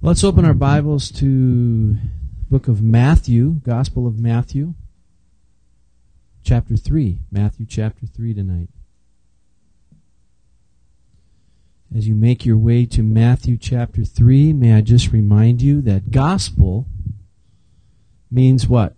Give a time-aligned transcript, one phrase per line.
[0.00, 1.96] Let's open our Bibles to
[2.48, 4.74] book of Matthew, Gospel of Matthew,
[6.44, 7.18] chapter 3.
[7.32, 8.68] Matthew chapter 3 tonight.
[11.94, 16.12] As you make your way to Matthew chapter 3, may I just remind you that
[16.12, 16.86] gospel
[18.30, 18.94] means what?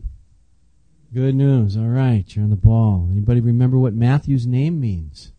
[1.14, 1.78] Good news.
[1.78, 3.08] All right, you're on the ball.
[3.10, 5.32] Anybody remember what Matthew's name means?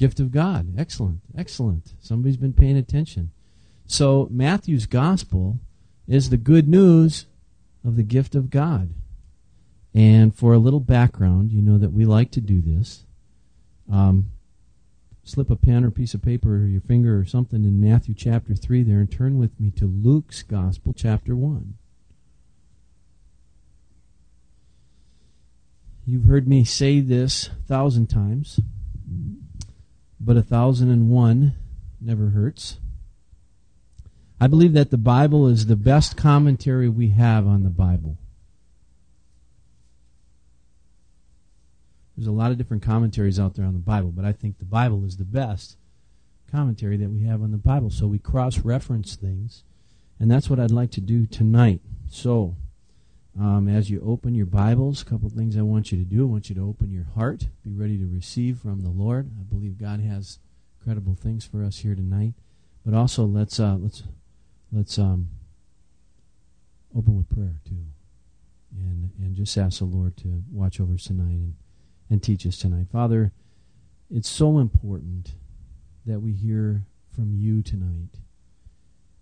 [0.00, 0.78] Gift of God.
[0.78, 1.20] Excellent.
[1.36, 1.92] Excellent.
[2.00, 3.32] Somebody's been paying attention.
[3.86, 5.60] So, Matthew's gospel
[6.08, 7.26] is the good news
[7.84, 8.94] of the gift of God.
[9.92, 13.04] And for a little background, you know that we like to do this.
[13.92, 14.32] Um,
[15.22, 18.54] slip a pen or piece of paper or your finger or something in Matthew chapter
[18.54, 21.74] 3 there and turn with me to Luke's gospel, chapter 1.
[26.06, 28.60] You've heard me say this a thousand times
[30.20, 31.54] but a thousand and one
[32.00, 32.78] never hurts.
[34.40, 38.16] I believe that the Bible is the best commentary we have on the Bible.
[42.16, 44.64] There's a lot of different commentaries out there on the Bible, but I think the
[44.64, 45.78] Bible is the best
[46.50, 47.90] commentary that we have on the Bible.
[47.90, 49.64] So we cross reference things,
[50.18, 51.80] and that's what I'd like to do tonight.
[52.10, 52.56] So,
[53.38, 56.22] um, as you open your Bibles, a couple things I want you to do.
[56.22, 59.30] I want you to open your heart, be ready to receive from the Lord.
[59.38, 60.38] I believe God has
[60.78, 62.34] incredible things for us here tonight.
[62.84, 64.02] But also, let's uh, let's
[64.72, 65.28] let's um,
[66.96, 67.84] open with prayer too,
[68.76, 71.54] and and just ask the Lord to watch over us tonight and
[72.08, 73.32] and teach us tonight, Father.
[74.10, 75.34] It's so important
[76.04, 78.18] that we hear from you tonight,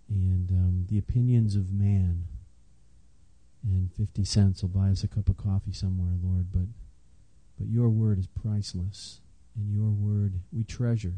[0.09, 2.25] and um, the opinions of man
[3.63, 6.67] and 50 cents will buy us a cup of coffee somewhere, Lord, but
[7.57, 9.19] but your word is priceless,
[9.55, 11.15] and your word we treasure.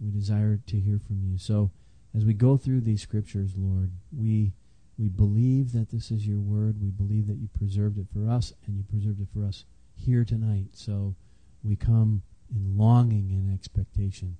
[0.00, 1.36] We desire to hear from you.
[1.38, 1.72] So
[2.14, 4.52] as we go through these scriptures, Lord, we
[4.98, 6.80] we believe that this is your word.
[6.80, 9.64] We believe that you preserved it for us and you preserved it for us
[9.94, 10.70] here tonight.
[10.72, 11.14] So
[11.62, 14.38] we come in longing and expectation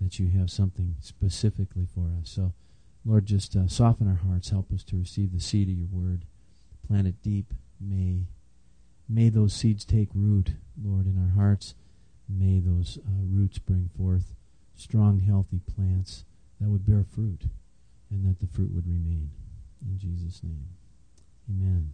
[0.00, 2.30] that you have something specifically for us.
[2.30, 2.52] So,
[3.04, 4.50] Lord, just uh, soften our hearts.
[4.50, 6.24] Help us to receive the seed of your word
[6.88, 7.52] plant it deep.
[7.80, 8.26] May
[9.08, 11.74] may those seeds take root, Lord, in our hearts.
[12.28, 14.34] May those uh, roots bring forth
[14.74, 16.24] strong, healthy plants
[16.60, 17.42] that would bear fruit,
[18.10, 19.30] and that the fruit would remain.
[19.80, 20.66] In Jesus' name,
[21.48, 21.92] Amen.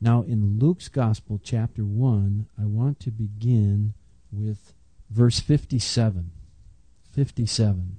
[0.00, 3.94] Now, in Luke's Gospel, chapter one, I want to begin
[4.30, 4.74] with
[5.10, 6.30] verse fifty-seven.
[7.12, 7.96] Fifty-seven.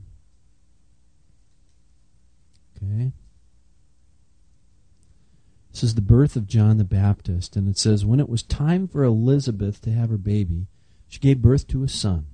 [2.76, 3.12] Okay.
[5.74, 8.88] This is the birth of John the Baptist, and it says, When it was time
[8.88, 10.68] for Elizabeth to have her baby,
[11.08, 12.28] she gave birth to a son.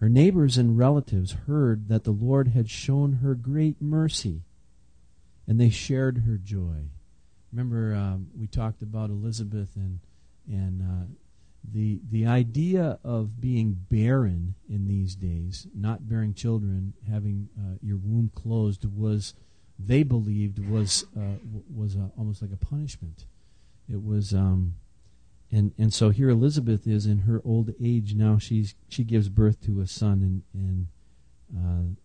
[0.00, 4.42] Her neighbors and relatives heard that the Lord had shown her great mercy,
[5.46, 6.88] and they shared her joy.
[7.52, 10.00] Remember, um, we talked about Elizabeth and
[10.46, 11.06] and uh,
[11.64, 17.96] the the idea of being barren in these days, not bearing children, having uh, your
[17.96, 19.32] womb closed, was
[19.78, 21.38] they believed was uh,
[21.74, 23.24] was a, almost like a punishment.
[23.90, 24.74] It was, um,
[25.50, 28.38] and and so here Elizabeth is in her old age now.
[28.38, 30.86] She's she gives birth to a son, and and
[31.56, 32.00] uh,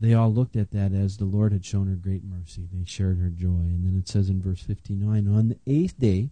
[0.00, 2.68] they all looked at that as the Lord had shown her great mercy.
[2.72, 5.98] They shared her joy, and then it says in verse fifty nine, on the eighth
[5.98, 6.30] day,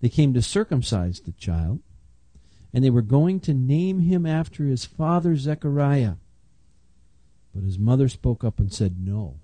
[0.00, 1.80] they came to circumcise the child,
[2.72, 6.14] and they were going to name him after his father Zechariah.
[7.52, 9.40] But his mother spoke up and said, No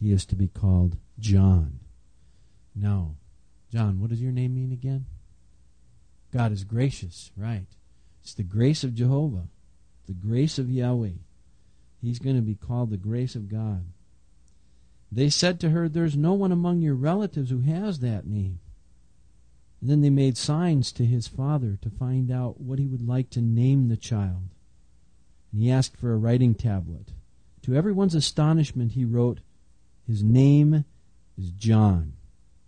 [0.00, 1.80] he is to be called John.
[2.74, 3.16] No.
[3.72, 5.06] John, what does your name mean again?
[6.32, 7.66] God is gracious, right?
[8.22, 9.48] It's the grace of Jehovah,
[10.06, 11.18] the grace of Yahweh.
[12.02, 13.86] He's going to be called the grace of God.
[15.10, 18.58] They said to her, There's no one among your relatives who has that name.
[19.80, 23.30] And then they made signs to his father to find out what he would like
[23.30, 24.50] to name the child.
[25.52, 27.12] And he asked for a writing tablet.
[27.62, 29.40] To everyone's astonishment, he wrote,
[30.06, 30.84] his name
[31.36, 32.14] is John.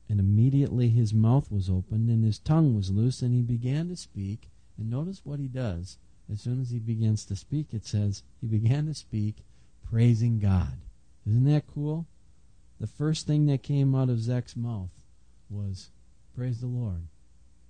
[0.08, 3.96] And immediately his mouth was opened and his tongue was loose, and he began to
[3.96, 4.49] speak.
[4.79, 5.99] And notice what he does.
[6.32, 9.44] As soon as he begins to speak, it says he began to speak
[9.90, 10.79] praising God.
[11.26, 12.06] Isn't that cool?
[12.81, 14.91] The first thing that came out of Zech's mouth
[15.50, 15.91] was
[16.34, 17.08] praise the Lord.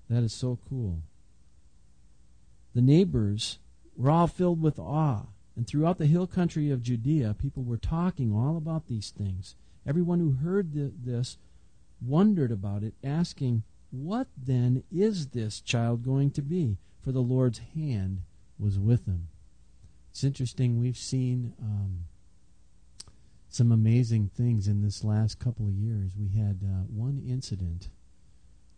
[0.08, 1.02] That is so cool.
[2.74, 3.58] The neighbors
[3.96, 5.26] were all filled with awe
[5.58, 9.56] and throughout the hill country of Judea, people were talking all about these things.
[9.84, 11.36] Everyone who heard the, this
[12.00, 16.78] wondered about it, asking, What then is this child going to be?
[17.02, 18.20] For the Lord's hand
[18.56, 19.30] was with him.
[20.12, 20.78] It's interesting.
[20.78, 22.04] We've seen um,
[23.48, 26.12] some amazing things in this last couple of years.
[26.16, 27.88] We had uh, one incident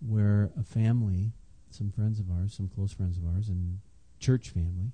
[0.00, 1.33] where a family,
[1.71, 3.81] some friends of ours, some close friends of ours, and
[4.19, 4.93] church family,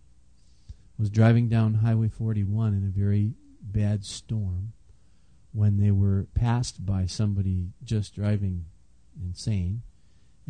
[0.99, 4.73] was driving down Highway 41 in a very bad storm
[5.53, 8.67] when they were passed by somebody just driving
[9.23, 9.83] insane.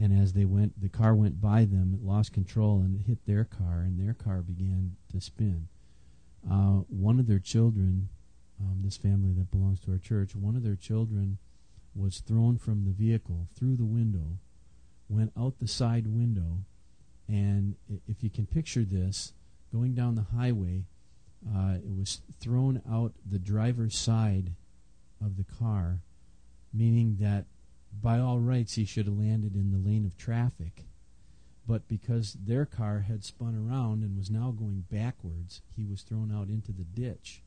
[0.00, 3.24] And as they went, the car went by them, it lost control and it hit
[3.26, 5.68] their car, and their car began to spin.
[6.48, 8.08] Uh, one of their children,
[8.60, 11.38] um, this family that belongs to our church, one of their children
[11.94, 14.38] was thrown from the vehicle through the window,
[15.08, 16.58] went out the side window,
[17.26, 17.74] and
[18.06, 19.32] if you can picture this,
[19.76, 20.84] going down the highway,
[21.54, 24.52] uh, it was thrown out the driver's side
[25.22, 26.00] of the car,
[26.72, 27.44] meaning that
[28.00, 30.84] by all rights he should have landed in the lane of traffic.
[31.68, 36.32] But because their car had spun around and was now going backwards, he was thrown
[36.32, 37.42] out into the ditch.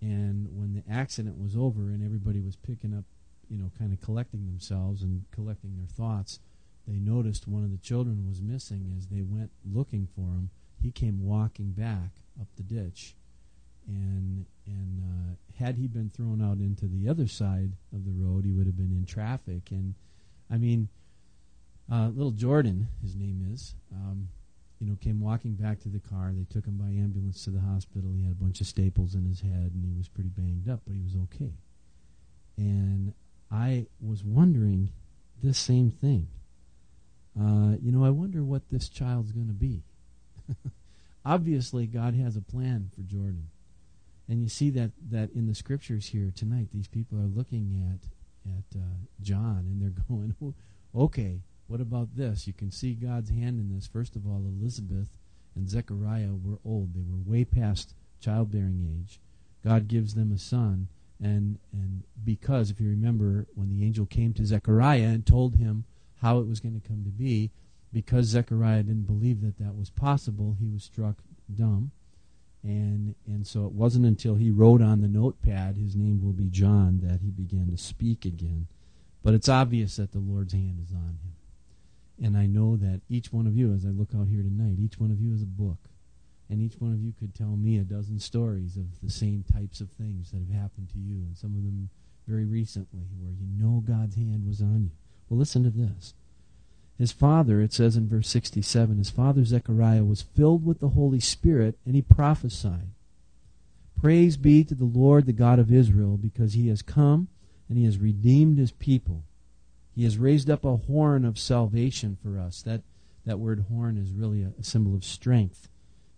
[0.00, 3.04] And when the accident was over and everybody was picking up,
[3.50, 6.38] you know, kind of collecting themselves and collecting their thoughts,
[6.86, 10.50] they noticed one of the children was missing as they went looking for him
[10.82, 12.10] he came walking back
[12.40, 13.14] up the ditch,
[13.86, 18.44] and and uh, had he been thrown out into the other side of the road,
[18.44, 19.70] he would have been in traffic.
[19.70, 19.94] And
[20.50, 20.88] I mean,
[21.90, 24.28] uh, little Jordan, his name is, um,
[24.78, 26.32] you know, came walking back to the car.
[26.32, 28.12] They took him by ambulance to the hospital.
[28.14, 30.80] He had a bunch of staples in his head, and he was pretty banged up,
[30.86, 31.54] but he was okay.
[32.56, 33.14] And
[33.50, 34.90] I was wondering
[35.42, 36.28] this same thing.
[37.38, 39.82] Uh, you know, I wonder what this child's going to be.
[41.24, 43.48] Obviously, God has a plan for Jordan.
[44.28, 48.08] And you see that, that in the scriptures here tonight, these people are looking at
[48.48, 48.84] at uh,
[49.20, 50.34] John and they're going,
[50.94, 52.46] okay, what about this?
[52.46, 53.86] You can see God's hand in this.
[53.86, 55.08] First of all, Elizabeth
[55.54, 59.20] and Zechariah were old; they were way past childbearing age.
[59.64, 60.88] God gives them a son,
[61.20, 65.84] and and because if you remember when the angel came to Zechariah and told him
[66.22, 67.50] how it was going to come to be,
[67.92, 71.16] because Zechariah didn't believe that that was possible, he was struck
[71.54, 71.90] dumb.
[72.62, 76.48] And, and so it wasn't until he wrote on the notepad, his name will be
[76.48, 78.66] John, that he began to speak again.
[79.22, 82.24] But it's obvious that the Lord's hand is on him.
[82.24, 84.98] And I know that each one of you, as I look out here tonight, each
[84.98, 85.78] one of you is a book.
[86.50, 89.80] And each one of you could tell me a dozen stories of the same types
[89.80, 91.90] of things that have happened to you, and some of them
[92.26, 94.90] very recently, where you know God's hand was on you.
[95.28, 96.14] Well, listen to this.
[96.98, 101.20] His father, it says in verse 67, his father Zechariah was filled with the Holy
[101.20, 102.88] Spirit, and he prophesied.
[104.00, 107.28] Praise be to the Lord, the God of Israel, because he has come
[107.68, 109.22] and he has redeemed his people.
[109.94, 112.62] He has raised up a horn of salvation for us.
[112.62, 112.82] That,
[113.24, 115.68] that word horn is really a, a symbol of strength.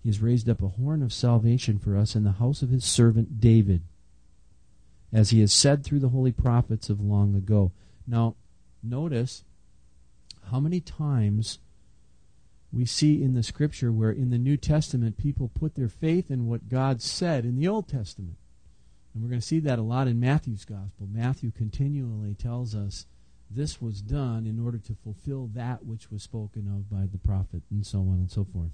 [0.02, 2.84] He has raised up a horn of salvation for us in the house of his
[2.84, 3.82] servant David,
[5.12, 7.72] as he has said through the holy prophets of long ago.
[8.06, 8.36] Now,
[8.82, 9.44] notice
[10.50, 11.58] how many times
[12.72, 16.46] we see in the scripture where in the New Testament people put their faith in
[16.46, 18.36] what God said in the Old Testament.
[19.12, 21.08] And we're going to see that a lot in Matthew's gospel.
[21.10, 23.06] Matthew continually tells us
[23.50, 27.62] this was done in order to fulfill that which was spoken of by the prophet,
[27.70, 28.70] and so on and so forth.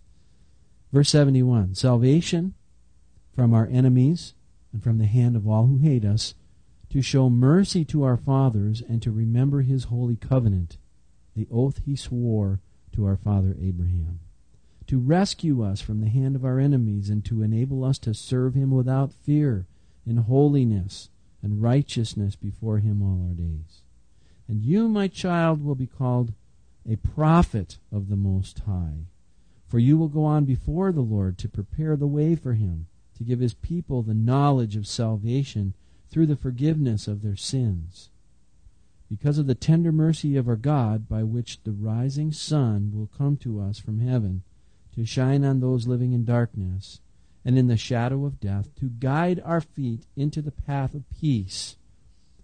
[0.92, 2.52] Verse 71 Salvation
[3.34, 4.34] from our enemies
[4.72, 6.34] and from the hand of all who hate us,
[6.90, 10.76] to show mercy to our fathers and to remember his holy covenant
[11.36, 12.60] the oath he swore
[12.92, 14.20] to our father Abraham,
[14.86, 18.54] to rescue us from the hand of our enemies and to enable us to serve
[18.54, 19.66] him without fear
[20.06, 21.10] in holiness
[21.42, 23.82] and righteousness before him all our days.
[24.48, 26.32] And you, my child, will be called
[26.88, 29.06] a prophet of the Most High.
[29.66, 32.86] For you will go on before the Lord to prepare the way for him,
[33.18, 35.74] to give his people the knowledge of salvation
[36.08, 38.10] through the forgiveness of their sins
[39.08, 43.36] because of the tender mercy of our God, by which the rising sun will come
[43.38, 44.42] to us from heaven,
[44.94, 47.00] to shine on those living in darkness
[47.44, 51.76] and in the shadow of death, to guide our feet into the path of peace.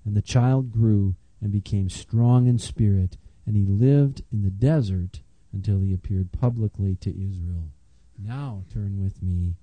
[0.04, 5.20] And the child grew and became strong in spirit, and he lived in the desert
[5.52, 7.70] until he appeared publicly to Israel.
[8.16, 9.56] Now turn with me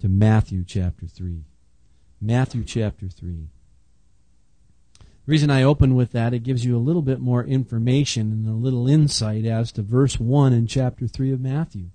[0.00, 1.44] to Matthew chapter 3.
[2.20, 3.48] Matthew chapter 3.
[5.26, 8.52] Reason I open with that, it gives you a little bit more information and a
[8.52, 11.86] little insight as to verse 1 in chapter 3 of Matthew.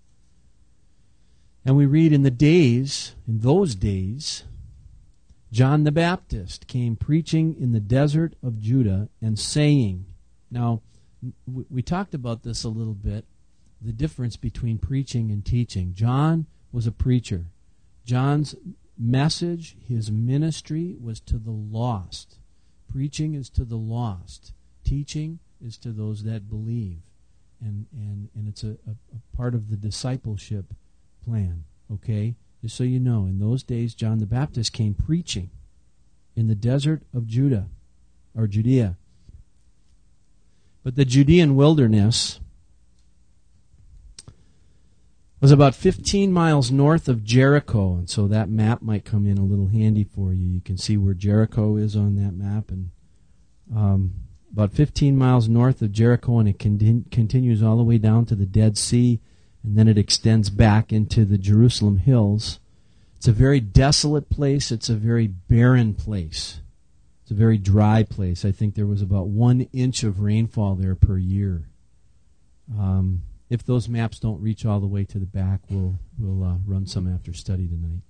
[1.64, 4.44] And we read, In the days, in those days,
[5.50, 10.06] John the Baptist came preaching in the desert of Judah and saying,
[10.50, 10.82] Now,
[11.46, 13.26] we talked about this a little bit,
[13.82, 15.94] the difference between preaching and teaching.
[15.94, 17.46] John was a preacher.
[18.04, 18.56] John's
[18.98, 22.40] message, his ministry was to the lost.
[22.92, 24.54] Preaching is to the lost.
[24.84, 27.00] Teaching is to those that believe.
[27.62, 30.74] And, and, and it's a, a, a part of the discipleship
[31.24, 31.64] plan.
[31.94, 32.36] Okay?
[32.62, 35.50] Just so you know, in those days, John the Baptist came preaching
[36.36, 37.68] in the desert of Judah,
[38.36, 38.98] or Judea.
[40.84, 42.40] But the Judean wilderness
[45.42, 49.44] was about 15 miles north of Jericho, and so that map might come in a
[49.44, 50.46] little handy for you.
[50.46, 52.92] You can see where Jericho is on that map, and
[53.76, 54.14] um,
[54.54, 58.36] about 15 miles north of Jericho, and it con- continues all the way down to
[58.36, 59.20] the Dead Sea,
[59.64, 62.60] and then it extends back into the Jerusalem hills.
[63.18, 64.72] It's a very desolate place.
[64.72, 66.60] It's a very barren place.
[67.24, 68.46] It's a very dry place.
[68.46, 71.70] I think there was about one inch of rainfall there per year.
[72.78, 76.56] Um, if those maps don't reach all the way to the back, we'll we'll uh,
[76.66, 78.02] run some after study tonight.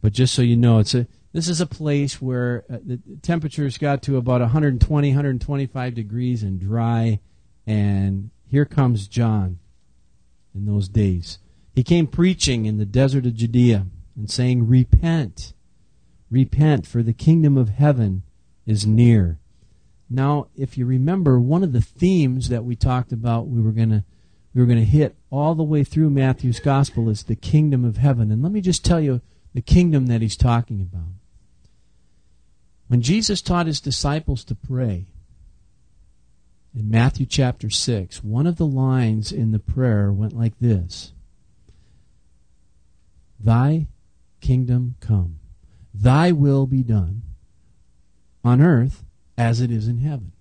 [0.00, 3.76] But just so you know, it's a this is a place where uh, the temperatures
[3.76, 7.18] got to about 120, 125 degrees and dry,
[7.66, 9.58] and here comes John
[10.54, 11.40] in those days.
[11.74, 15.54] He came preaching in the desert of Judea and saying, Repent,
[16.30, 18.22] repent, for the kingdom of heaven
[18.64, 19.40] is near.
[20.08, 23.90] Now, if you remember, one of the themes that we talked about, we were going
[23.90, 24.04] to
[24.54, 27.98] we were going to hit all the way through Matthew's gospel is the kingdom of
[27.98, 28.32] heaven.
[28.32, 29.20] And let me just tell you
[29.52, 31.12] the kingdom that he's talking about.
[32.88, 35.08] When Jesus taught his disciples to pray
[36.74, 41.12] in Matthew chapter 6, one of the lines in the prayer went like this
[43.38, 43.88] Thy
[44.40, 45.40] kingdom come,
[45.92, 47.22] thy will be done
[48.42, 49.04] on earth
[49.36, 50.32] as it is in heaven.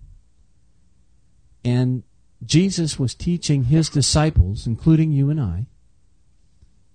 [1.64, 2.04] And
[2.46, 5.66] Jesus was teaching his disciples, including you and I,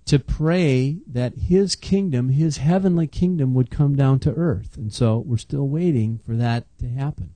[0.06, 4.76] to pray that his kingdom, his heavenly kingdom, would come down to earth.
[4.76, 7.34] And so we're still waiting for that to happen,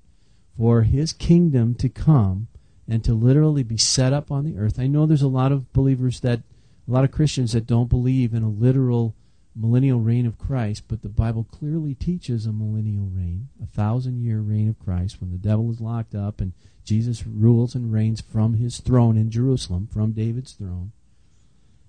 [0.57, 2.49] for his kingdom to come
[2.89, 4.79] and to literally be set up on the earth.
[4.79, 6.41] I know there's a lot of believers that,
[6.87, 9.15] a lot of Christians that don't believe in a literal
[9.55, 14.41] millennial reign of Christ, but the Bible clearly teaches a millennial reign, a thousand year
[14.41, 16.53] reign of Christ when the devil is locked up and
[16.85, 20.93] Jesus rules and reigns from his throne in Jerusalem, from David's throne.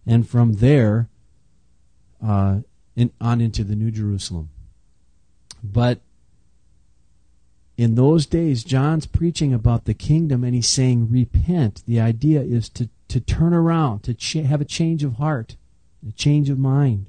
[0.06, 1.10] And from there
[2.24, 2.60] uh,
[2.96, 4.50] in, on into the New Jerusalem.
[5.64, 6.00] But
[7.78, 11.84] in those days, John's preaching about the kingdom and he's saying, Repent.
[11.88, 15.58] The idea is to, to turn around, to ch- have a change of heart,
[16.08, 17.08] a change of mind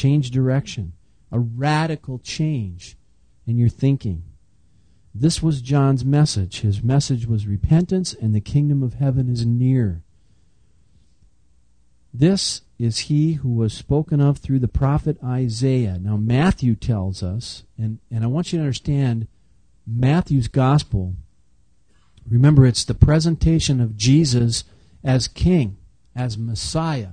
[0.00, 0.94] change direction,
[1.30, 2.96] a radical change
[3.46, 4.22] in your thinking.
[5.14, 6.60] This was John's message.
[6.60, 10.02] His message was repentance and the kingdom of heaven is near.
[12.14, 15.98] This is he who was spoken of through the prophet Isaiah.
[16.00, 19.28] Now, Matthew tells us, and, and I want you to understand
[19.86, 21.14] Matthew's gospel.
[22.26, 24.64] Remember, it's the presentation of Jesus
[25.04, 25.76] as king,
[26.16, 27.10] as Messiah.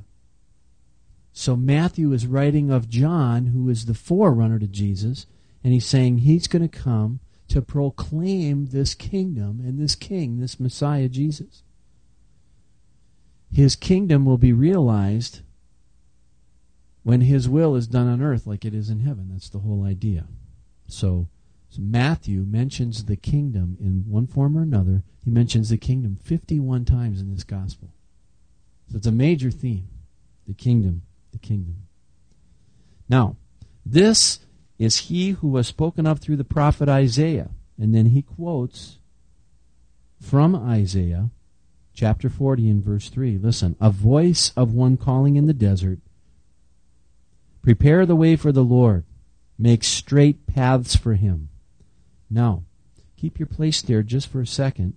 [1.37, 5.27] So Matthew is writing of John, who is the forerunner to Jesus,
[5.63, 10.59] and he's saying he's going to come to proclaim this kingdom and this king, this
[10.59, 11.61] Messiah Jesus.
[13.51, 15.41] His kingdom will be realized
[17.03, 19.29] when his will is done on earth like it is in heaven.
[19.31, 20.25] That's the whole idea.
[20.87, 21.27] So,
[21.69, 25.03] so Matthew mentions the kingdom in one form or another.
[25.23, 27.93] He mentions the kingdom 51 times in this gospel.
[28.89, 29.87] So it's a major theme,
[30.47, 31.03] the kingdom
[31.37, 31.83] the kingdom.
[33.09, 33.35] Now,
[33.85, 34.39] this
[34.77, 37.49] is he who was spoken of through the prophet Isaiah.
[37.79, 38.97] And then he quotes
[40.19, 41.29] from Isaiah
[41.93, 43.37] chapter 40 and verse 3.
[43.37, 45.99] Listen, a voice of one calling in the desert,
[47.61, 49.03] prepare the way for the Lord,
[49.57, 51.49] make straight paths for him.
[52.29, 52.63] Now,
[53.15, 54.95] keep your place there just for a second.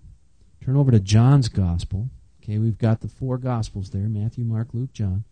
[0.62, 2.11] Turn over to John's gospel.
[2.42, 5.25] Okay, we've got the four gospels there Matthew, Mark, Luke, John.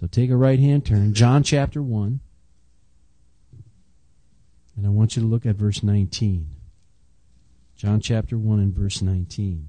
[0.00, 2.20] So take a right hand turn, John chapter 1.
[4.76, 6.48] And I want you to look at verse 19.
[7.76, 9.68] John chapter 1 and verse 19.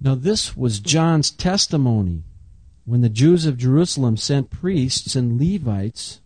[0.00, 2.22] Now, this was John's testimony
[2.84, 6.20] when the Jews of Jerusalem sent priests and Levites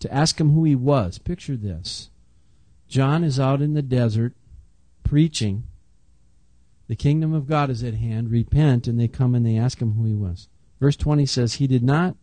[0.00, 1.18] to ask him who he was.
[1.18, 2.10] Picture this
[2.88, 4.34] John is out in the desert
[5.04, 5.64] preaching,
[6.88, 9.92] the kingdom of God is at hand, repent, and they come and they ask him
[9.92, 10.48] who he was.
[10.80, 12.16] Verse 20 says, He did not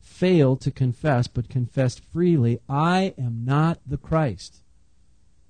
[0.00, 4.62] fail to confess, but confessed freely, I am not the Christ.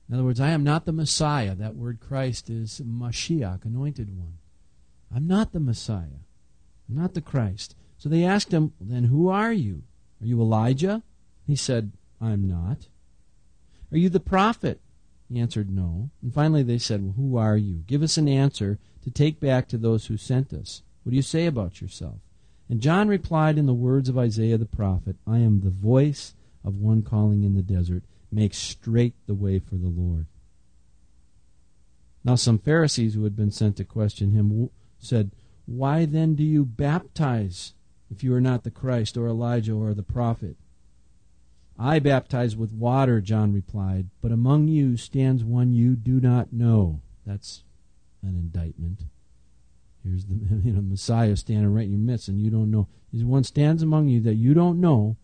[0.09, 1.55] In other words, I am not the Messiah.
[1.55, 4.39] That word Christ is Mashiach, anointed one.
[5.15, 6.25] I'm not the Messiah.
[6.89, 7.75] I'm not the Christ.
[7.99, 9.83] So they asked him, Then who are you?
[10.21, 11.03] Are you Elijah?
[11.47, 12.89] He said, I'm not.
[13.93, 14.81] Are you the prophet?
[15.29, 16.11] He answered, No.
[16.23, 17.85] And finally they said, Well, who are you?
[17.87, 20.83] Give us an answer to take back to those who sent us.
[21.03, 22.21] What do you say about yourself?
[22.69, 26.77] And John replied in the words of Isaiah the prophet, I am the voice of
[26.77, 30.27] one calling in the desert, make straight the way for the Lord.
[32.25, 35.31] Now some Pharisees who had been sent to question him said,
[35.67, 37.75] Why then do you baptize
[38.11, 40.57] if you are not the Christ or Elijah or the prophet?
[41.79, 47.03] I baptize with water, John replied, but among you stands one you do not know.
[47.25, 47.63] That's
[48.23, 49.03] an indictment.
[50.03, 52.89] Here's the you know, Messiah standing right in your midst, and you don't know.
[53.13, 55.17] He's one stands among you that you don't know,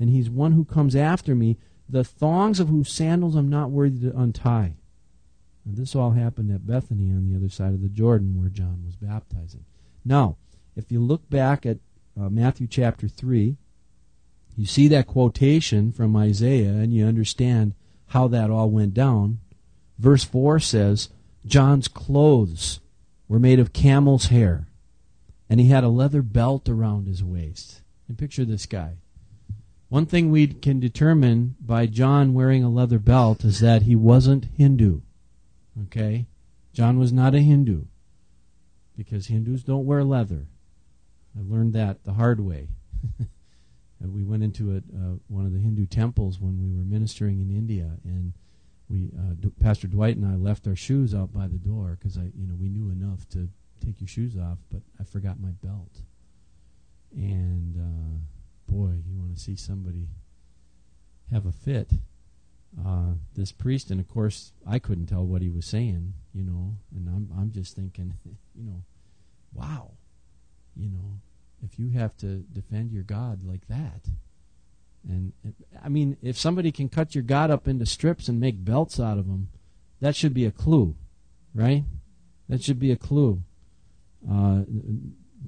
[0.00, 4.08] and he's one who comes after me, the thongs of whose sandals I'm not worthy
[4.08, 4.76] to untie.
[5.66, 8.96] This all happened at Bethany on the other side of the Jordan where John was
[8.96, 9.66] baptizing.
[10.04, 10.38] Now,
[10.74, 11.78] if you look back at
[12.18, 13.58] uh, Matthew chapter 3,
[14.58, 17.74] you see that quotation from Isaiah and you understand
[18.08, 19.38] how that all went down.
[20.00, 21.10] Verse 4 says,
[21.46, 22.80] John's clothes
[23.28, 24.66] were made of camel's hair,
[25.48, 27.82] and he had a leather belt around his waist.
[28.08, 28.94] And picture this guy.
[29.90, 34.48] One thing we can determine by John wearing a leather belt is that he wasn't
[34.56, 35.02] Hindu.
[35.84, 36.26] Okay?
[36.72, 37.84] John was not a Hindu
[38.96, 40.46] because Hindus don't wear leather.
[41.38, 42.70] I learned that the hard way.
[44.02, 47.40] Uh, we went into a, uh, one of the Hindu temples when we were ministering
[47.40, 48.32] in India, and
[48.88, 52.16] we uh, D- Pastor Dwight and I left our shoes out by the door because
[52.16, 53.48] I, you know, we knew enough to
[53.84, 56.02] take your shoes off, but I forgot my belt.
[57.14, 60.08] And uh, boy, you want to see somebody
[61.32, 61.92] have a fit.
[62.86, 66.76] Uh, this priest, and of course, I couldn't tell what he was saying, you know,
[66.94, 68.12] and I'm I'm just thinking,
[68.54, 68.82] you know,
[69.54, 69.92] wow,
[70.76, 71.18] you know,
[71.64, 74.08] if you have to defend your God like that.
[75.08, 75.32] And
[75.82, 79.18] I mean, if somebody can cut your God up into strips and make belts out
[79.18, 79.48] of them,
[80.00, 80.94] that should be a clue,
[81.54, 81.84] right?
[82.48, 83.42] That should be a clue.
[84.28, 84.62] Uh,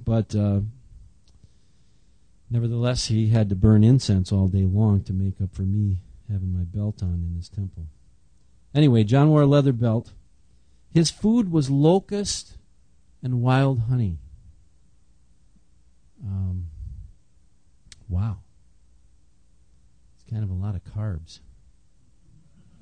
[0.05, 0.61] but uh,
[2.51, 5.99] nevertheless, he had to burn incense all day long to make up for me
[6.31, 7.87] having my belt on in his temple.
[8.75, 10.13] Anyway, John wore a leather belt.
[10.93, 12.57] His food was locust
[13.23, 14.19] and wild honey.
[16.25, 16.67] Um,
[18.09, 18.39] wow.
[20.15, 21.41] It's kind of a lot of carbs.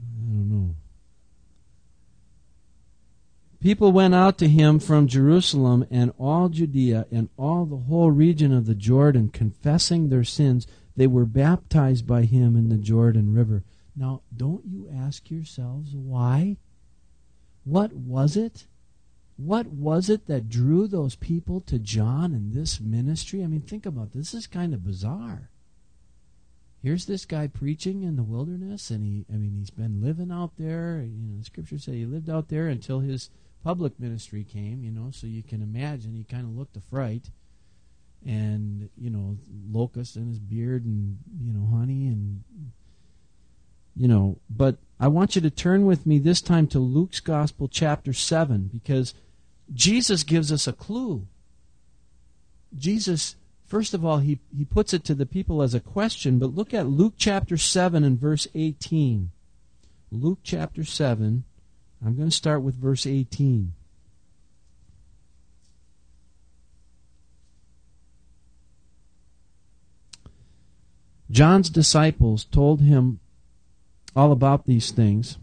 [0.01, 0.75] I don't know.
[3.61, 8.53] People went out to him from Jerusalem and all Judea and all the whole region
[8.53, 10.67] of the Jordan, confessing their sins.
[10.97, 13.65] They were baptized by him in the Jordan River.
[13.97, 16.59] Now, don't you ask yourselves why?
[17.65, 18.68] What was it
[19.39, 23.45] what was it that drew those people to John and this ministry?
[23.45, 24.33] I mean, think about this.
[24.33, 25.51] this is kind of bizarre.
[26.83, 30.57] Here's this guy preaching in the wilderness, and he, I mean, he's been living out
[30.59, 31.05] there.
[31.05, 33.31] You know, the scriptures say he lived out there until his
[33.63, 34.83] public ministry came.
[34.83, 37.31] You know, so you can imagine he kind of looked a fright,
[38.27, 39.39] and you know,
[39.71, 42.43] locusts in his beard, and you know, honey, and
[43.95, 44.39] you know.
[44.51, 48.69] But I want you to turn with me this time to Luke's Gospel, chapter seven,
[48.73, 49.15] because
[49.73, 51.27] Jesus gives us a clue.
[52.77, 56.55] Jesus, first of all, he, he puts it to the people as a question, but
[56.55, 59.31] look at Luke chapter 7 and verse 18.
[60.11, 61.45] Luke chapter 7,
[62.05, 63.75] I'm going to start with verse 18.
[71.31, 73.21] John's disciples told him
[74.17, 75.37] all about these things.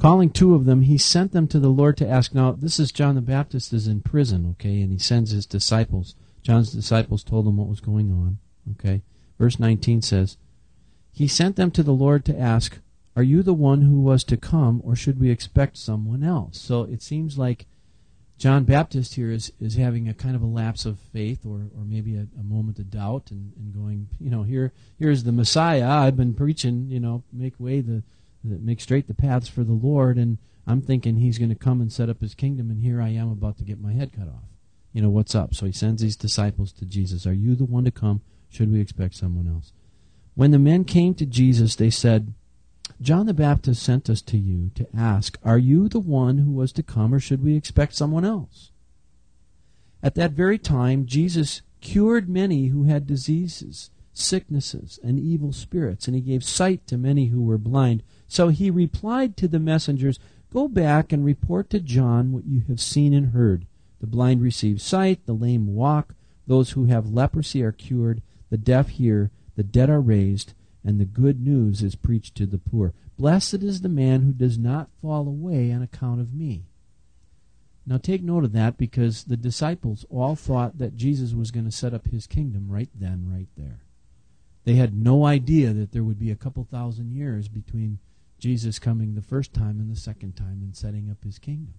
[0.00, 2.34] Calling two of them, he sent them to the Lord to ask.
[2.34, 6.14] Now, this is John the Baptist is in prison, okay, and he sends his disciples.
[6.42, 8.38] John's disciples told him what was going on,
[8.72, 9.02] okay.
[9.38, 10.38] Verse 19 says,
[11.12, 12.78] He sent them to the Lord to ask,
[13.14, 16.58] Are you the one who was to come, or should we expect someone else?
[16.58, 17.66] So it seems like
[18.38, 21.84] John Baptist here is, is having a kind of a lapse of faith or, or
[21.84, 25.86] maybe a, a moment of doubt and, and going, you know, here here's the Messiah.
[25.86, 28.02] I've been preaching, you know, make way the
[28.44, 30.16] that make straight the paths for the Lord.
[30.16, 33.08] And I'm thinking he's going to come and set up his kingdom, and here I
[33.08, 34.48] am about to get my head cut off.
[34.92, 35.54] You know, what's up?
[35.54, 37.26] So he sends these disciples to Jesus.
[37.26, 38.22] Are you the one to come?
[38.48, 39.72] Should we expect someone else?
[40.34, 42.34] When the men came to Jesus, they said,
[43.00, 46.72] John the Baptist sent us to you to ask, Are you the one who was
[46.72, 48.72] to come, or should we expect someone else?
[50.02, 56.14] At that very time, Jesus cured many who had diseases, sicknesses, and evil spirits, and
[56.14, 60.20] he gave sight to many who were blind So he replied to the messengers,
[60.52, 63.66] Go back and report to John what you have seen and heard.
[64.00, 66.14] The blind receive sight, the lame walk,
[66.46, 71.04] those who have leprosy are cured, the deaf hear, the dead are raised, and the
[71.04, 72.94] good news is preached to the poor.
[73.18, 76.66] Blessed is the man who does not fall away on account of me.
[77.84, 81.72] Now take note of that because the disciples all thought that Jesus was going to
[81.72, 83.80] set up his kingdom right then, right there.
[84.62, 87.98] They had no idea that there would be a couple thousand years between
[88.40, 91.74] Jesus coming the first time and the second time and setting up his kingdom.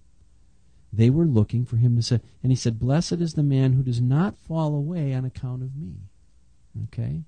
[0.92, 3.82] They were looking for him to say, and he said, Blessed is the man who
[3.82, 5.94] does not fall away on account of me.
[6.84, 7.24] Okay?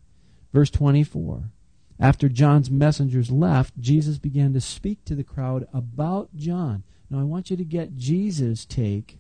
[0.53, 1.51] Verse 24.
[1.99, 6.83] After John's messengers left, Jesus began to speak to the crowd about John.
[7.09, 9.19] Now, I want you to get Jesus' take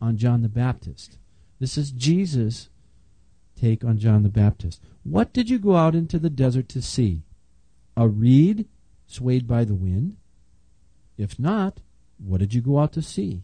[0.00, 1.18] on John the Baptist.
[1.58, 2.68] This is Jesus'
[3.60, 4.80] take on John the Baptist.
[5.02, 7.22] What did you go out into the desert to see?
[7.96, 8.66] A reed
[9.12, 10.16] swayed by the wind?
[11.16, 11.80] If not,
[12.18, 13.42] what did you go out to see?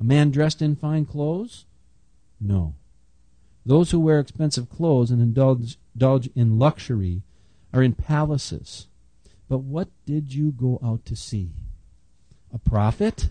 [0.00, 1.64] A man dressed in fine clothes?
[2.40, 2.74] No.
[3.64, 7.22] Those who wear expensive clothes and indulge, indulge in luxury
[7.72, 8.86] are in palaces.
[9.48, 11.50] But what did you go out to see?
[12.52, 13.30] A prophet?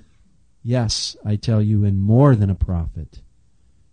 [0.64, 3.22] Yes, I tell you, and more than a prophet.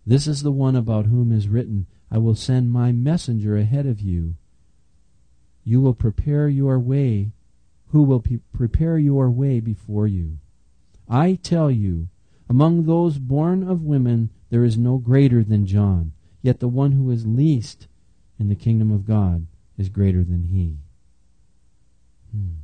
[0.07, 4.01] This is the one about whom is written, I will send my messenger ahead of
[4.01, 4.35] you.
[5.65, 7.31] You will prepare your way,
[7.93, 10.39] who will prepare your way before you.
[11.09, 12.09] I tell you,
[12.49, 17.11] among those born of women there is no greater than John, yet the one who
[17.11, 17.87] is least
[18.39, 20.79] in the kingdom of God is greater than he.
[22.35, 22.55] Hmm.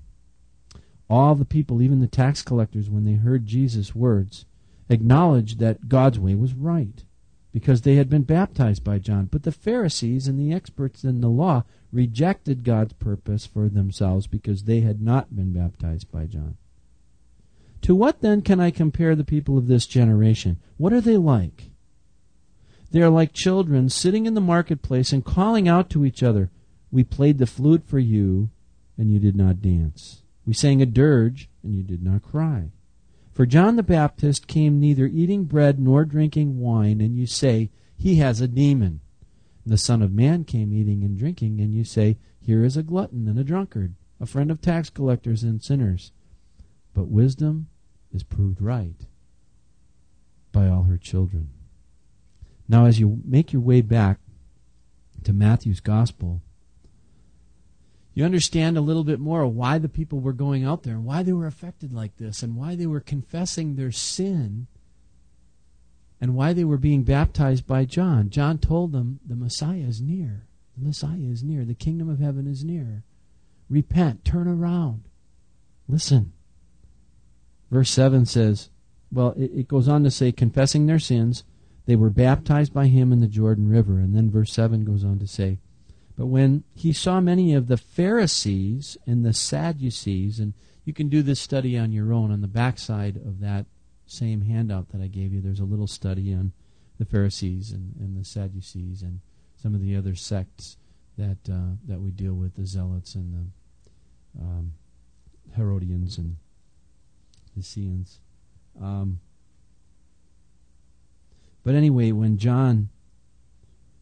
[1.10, 4.46] All the people, even the tax collectors, when they heard Jesus' words,
[4.88, 7.04] acknowledged that God's way was right
[7.52, 9.26] because they had been baptized by John.
[9.26, 14.64] But the Pharisees and the experts in the law rejected God's purpose for themselves because
[14.64, 16.56] they had not been baptized by John.
[17.82, 20.58] To what then can I compare the people of this generation?
[20.76, 21.70] What are they like?
[22.90, 26.50] They are like children sitting in the marketplace and calling out to each other,
[26.90, 28.50] We played the flute for you,
[28.96, 30.22] and you did not dance.
[30.46, 32.70] We sang a dirge, and you did not cry.
[33.38, 38.16] For John the Baptist came neither eating bread nor drinking wine, and you say, He
[38.16, 38.98] has a demon.
[39.62, 42.82] And the Son of Man came eating and drinking, and you say, Here is a
[42.82, 46.10] glutton and a drunkard, a friend of tax collectors and sinners.
[46.94, 47.68] But wisdom
[48.12, 49.06] is proved right
[50.50, 51.50] by all her children.
[52.68, 54.18] Now, as you make your way back
[55.22, 56.42] to Matthew's Gospel,
[58.18, 61.22] you understand a little bit more why the people were going out there and why
[61.22, 64.66] they were affected like this and why they were confessing their sin
[66.20, 68.28] and why they were being baptized by John.
[68.28, 70.48] John told them the Messiah is near.
[70.76, 71.64] The Messiah is near.
[71.64, 73.04] The kingdom of heaven is near.
[73.70, 74.24] Repent.
[74.24, 75.04] Turn around.
[75.86, 76.32] Listen.
[77.70, 78.70] Verse 7 says,
[79.12, 81.44] well, it, it goes on to say, confessing their sins,
[81.86, 84.00] they were baptized by him in the Jordan River.
[84.00, 85.60] And then verse 7 goes on to say,
[86.18, 90.52] but when he saw many of the Pharisees and the Sadducees, and
[90.84, 93.66] you can do this study on your own on the backside of that
[94.04, 96.52] same handout that I gave you, there's a little study on
[96.98, 99.20] the Pharisees and, and the Sadducees and
[99.54, 100.76] some of the other sects
[101.16, 103.52] that uh, that we deal with, the Zealots and
[104.34, 104.72] the um,
[105.54, 106.36] Herodians and
[107.54, 108.18] the Essenes.
[108.80, 109.20] Um,
[111.62, 112.88] but anyway, when John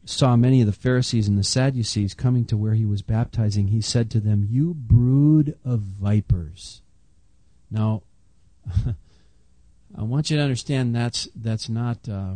[0.06, 3.80] saw many of the Pharisees and the Sadducees coming to where he was baptizing, he
[3.80, 6.80] said to them, You brood of vipers.
[7.70, 8.02] Now,
[9.98, 12.08] I want you to understand that's that's not.
[12.08, 12.34] Uh,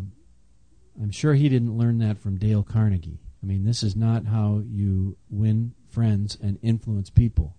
[1.01, 3.21] I'm sure he didn't learn that from Dale Carnegie.
[3.43, 7.55] I mean, this is not how you win friends and influence people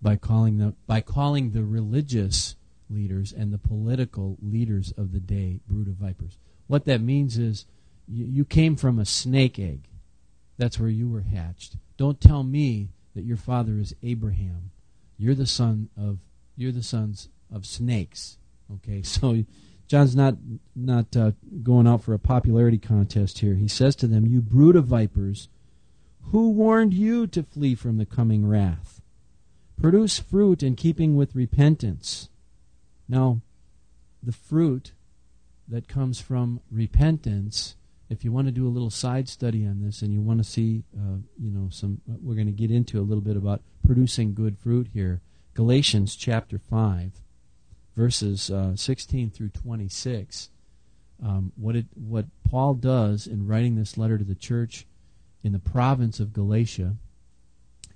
[0.00, 2.56] by calling the by calling the religious
[2.88, 6.38] leaders and the political leaders of the day brood of vipers.
[6.66, 7.66] What that means is
[8.10, 9.88] you, came from a snake egg.
[10.56, 11.76] That's where you were hatched.
[11.96, 14.70] Don't tell me that your father is Abraham.
[15.16, 16.18] You're the son of
[16.56, 18.38] you're the sons of snakes.
[18.74, 19.44] Okay, so
[19.86, 20.36] John's not
[20.74, 23.54] not uh, going out for a popularity contest here.
[23.54, 25.48] He says to them, "You brood of vipers,
[26.30, 29.00] who warned you to flee from the coming wrath?
[29.80, 32.28] Produce fruit in keeping with repentance."
[33.08, 33.40] Now,
[34.22, 34.92] the fruit
[35.66, 37.76] that comes from repentance
[38.10, 40.44] if you want to do a little side study on this and you want to
[40.44, 43.60] see, uh, you know, some, uh, we're going to get into a little bit about
[43.86, 45.20] producing good fruit here.
[45.54, 47.12] Galatians chapter 5,
[47.94, 50.50] verses uh, 16 through 26.
[51.22, 54.86] Um, what, it, what Paul does in writing this letter to the church
[55.42, 56.96] in the province of Galatia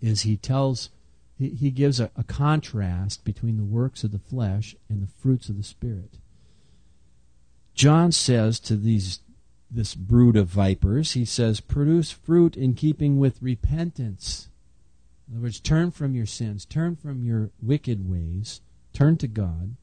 [0.01, 0.91] is he tells
[1.39, 5.49] he, he gives a, a contrast between the works of the flesh and the fruits
[5.49, 6.19] of the Spirit.
[7.75, 9.21] John says to these
[9.75, 14.49] this brood of vipers, he says, produce fruit in keeping with repentance.
[15.29, 18.61] In other words, turn from your sins, turn from your wicked ways,
[18.93, 19.77] turn to God.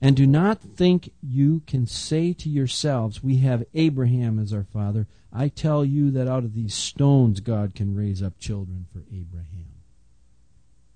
[0.00, 5.08] And do not think you can say to yourselves, We have Abraham as our father.
[5.32, 9.82] I tell you that out of these stones God can raise up children for Abraham.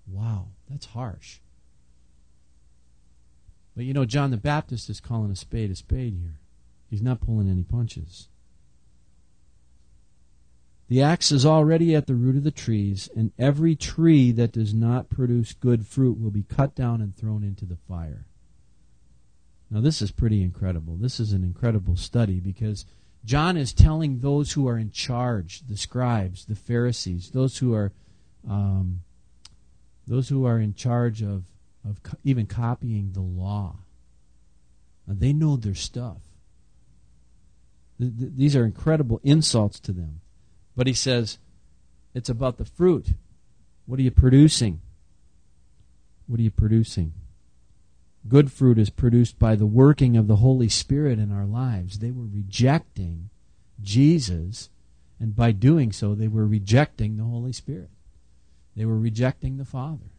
[0.06, 1.40] Wow, that's harsh.
[3.74, 6.36] But you know, John the Baptist is calling a spade a spade here.
[6.92, 8.28] He's not pulling any punches.
[10.88, 14.74] The axe is already at the root of the trees, and every tree that does
[14.74, 18.26] not produce good fruit will be cut down and thrown into the fire.
[19.70, 20.96] Now, this is pretty incredible.
[20.96, 22.84] This is an incredible study because
[23.24, 27.90] John is telling those who are in charge, the scribes, the Pharisees, those who are
[28.46, 29.00] um,
[30.06, 31.44] those who are in charge of,
[31.88, 33.76] of co- even copying the law.
[35.06, 36.18] Now, they know their stuff.
[38.02, 40.20] Th- th- these are incredible insults to them.
[40.74, 41.38] But he says,
[42.14, 43.10] it's about the fruit.
[43.86, 44.80] What are you producing?
[46.26, 47.12] What are you producing?
[48.26, 51.98] Good fruit is produced by the working of the Holy Spirit in our lives.
[51.98, 53.30] They were rejecting
[53.80, 54.68] Jesus,
[55.20, 57.90] and by doing so, they were rejecting the Holy Spirit.
[58.76, 60.10] They were rejecting the Father.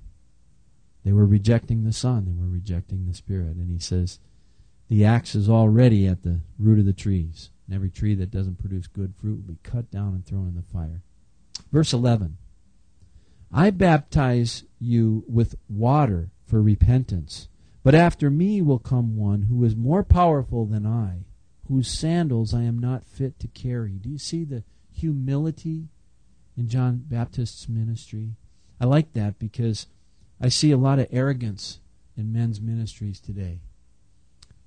[1.04, 2.26] They were rejecting the Son.
[2.26, 3.58] They were rejecting the Spirit.
[3.58, 4.20] And he says,
[4.90, 7.50] the axe is already at the root of the trees.
[7.66, 10.56] And every tree that doesn't produce good fruit will be cut down and thrown in
[10.56, 11.02] the fire.
[11.72, 12.38] Verse 11
[13.52, 17.48] I baptize you with water for repentance,
[17.84, 21.26] but after me will come one who is more powerful than I,
[21.68, 23.94] whose sandals I am not fit to carry.
[23.94, 25.90] Do you see the humility
[26.58, 28.36] in John Baptist's ministry?
[28.82, 29.88] I like that because
[30.42, 31.80] I see a lot of arrogance
[32.18, 33.60] in men's ministries today.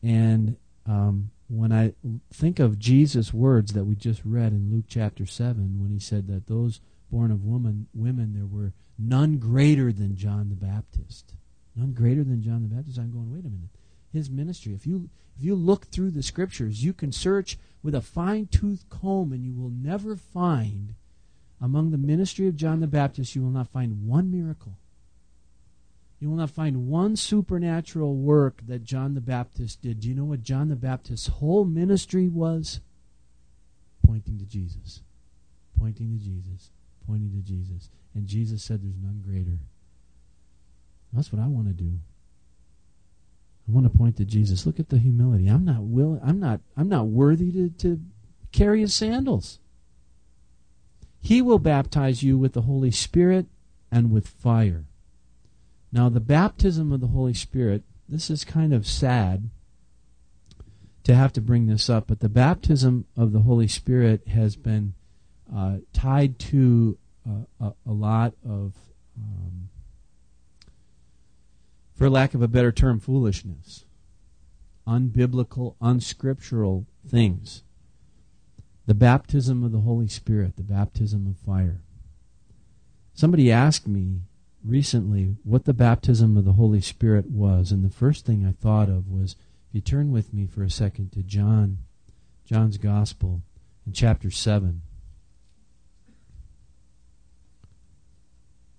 [0.03, 0.57] And
[0.87, 1.95] um, when I
[2.33, 6.27] think of Jesus' words that we just read in Luke chapter 7, when he said
[6.29, 11.35] that those born of woman, women, there were none greater than John the Baptist.
[11.75, 12.99] None greater than John the Baptist.
[12.99, 13.71] I'm going, wait a minute.
[14.13, 18.01] His ministry, if you if you look through the scriptures, you can search with a
[18.01, 20.95] fine tooth comb and you will never find
[21.61, 24.79] among the ministry of John the Baptist, you will not find one miracle.
[26.19, 30.01] You will not find one supernatural work that John the Baptist did.
[30.01, 32.81] Do you know what John the Baptist's whole ministry was?
[34.05, 35.03] Pointing to Jesus.
[35.79, 36.71] Pointing to Jesus.
[37.07, 37.91] Pointing to Jesus.
[38.15, 39.59] And Jesus said, There's none greater.
[41.13, 41.99] That's what I want to do.
[43.69, 44.65] I want to point to Jesus.
[44.65, 45.49] Look at the humility.
[45.49, 48.01] I'm not willing I'm not I'm not worthy to, to
[48.53, 49.59] carry his sandals.
[51.21, 53.47] He will baptize you with the Holy Spirit
[53.91, 54.85] and with fire.
[55.93, 59.51] Now, the baptism of the Holy Spirit, this is kind of sad
[61.05, 64.95] to have to bring this up, but the baptism of the Holy Spirit has been
[65.55, 68.75] uh, tied to uh, a, a, lot of,
[69.17, 69.69] um,
[71.95, 73.85] for lack of a better term, foolishness,
[74.87, 77.63] unbiblical, unscriptural things.
[78.87, 81.83] The baptism of the Holy Spirit, the baptism of fire.
[83.15, 84.23] Somebody asked me
[84.67, 88.89] recently what the baptism of the Holy Spirit was, and the first thing I thought
[88.89, 89.37] of was
[89.69, 91.79] if you turn with me for a second to John,
[92.45, 93.43] John's Gospel,
[93.87, 94.83] in chapter 7.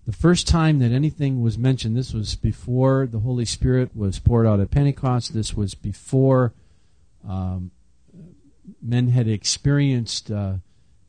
[0.05, 4.47] The first time that anything was mentioned, this was before the Holy Spirit was poured
[4.47, 5.33] out at Pentecost.
[5.33, 6.53] This was before
[7.27, 7.71] um,
[8.81, 10.55] men had experienced uh,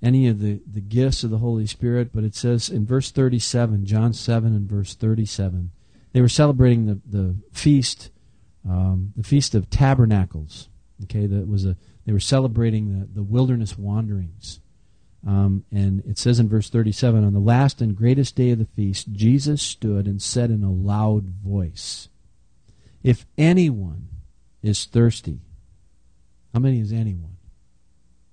[0.03, 3.85] any of the, the gifts of the Holy Spirit, but it says in verse 37,
[3.85, 5.71] John 7 and verse 37,
[6.13, 8.11] they were celebrating the, the feast,
[8.69, 10.69] um, the Feast of Tabernacles.
[11.05, 11.77] Okay, that was a
[12.09, 14.61] they were celebrating the, the wilderness wanderings.
[15.27, 18.65] Um, and it says in verse 37 On the last and greatest day of the
[18.65, 22.09] feast, Jesus stood and said in a loud voice,
[23.03, 24.09] If anyone
[24.63, 25.41] is thirsty,
[26.55, 27.37] how many is anyone?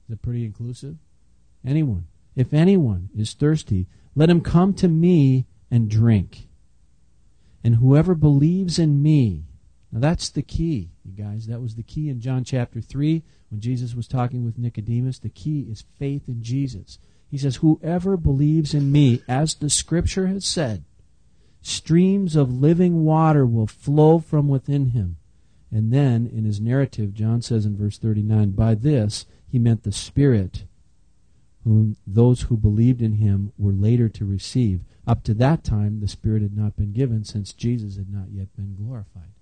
[0.08, 0.96] Is it pretty inclusive?
[1.66, 2.08] Anyone.
[2.36, 6.48] If anyone is thirsty, let him come to me and drink.
[7.64, 9.46] And whoever believes in me,
[9.92, 11.48] now that's the key, you guys.
[11.48, 15.20] That was the key in John chapter 3 when Jesus was talking with Nicodemus.
[15.20, 17.00] The key is faith in Jesus.
[17.32, 20.84] He says, Whoever believes in me, as the scripture has said,
[21.62, 25.18] streams of living water will flow from within him.
[25.72, 29.92] And then in his narrative, John says in verse 39, By this he meant the
[29.92, 30.66] Spirit
[31.66, 34.82] whom those who believed in him were later to receive.
[35.08, 38.56] Up to that time, the Spirit had not been given since Jesus had not yet
[38.56, 39.34] been glorified.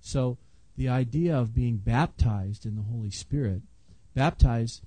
[0.00, 0.36] So,
[0.76, 3.62] the idea of being baptized in the Holy Spirit,
[4.14, 4.82] baptized,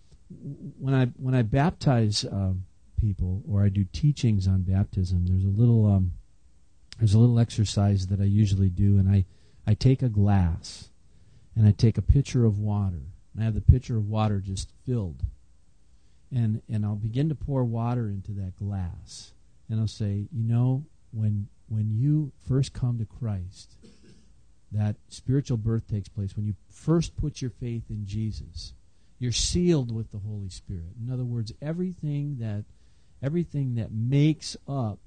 [0.78, 2.54] when I, when I baptize uh,
[3.00, 6.14] people or I do teachings on baptism, there's a little, um,
[7.00, 9.26] there's a little exercise that I usually do, and I,
[9.66, 10.90] I take a glass
[11.56, 14.72] and I take a pitcher of water, and I have the pitcher of water just
[14.86, 15.24] filled
[16.34, 19.34] and and I'll begin to pour water into that glass,
[19.70, 23.76] and I'll say, you know, when when you first come to Christ,
[24.72, 28.74] that spiritual birth takes place when you first put your faith in Jesus.
[29.20, 30.96] You're sealed with the Holy Spirit.
[31.02, 32.66] In other words, everything that
[33.22, 35.00] everything that makes up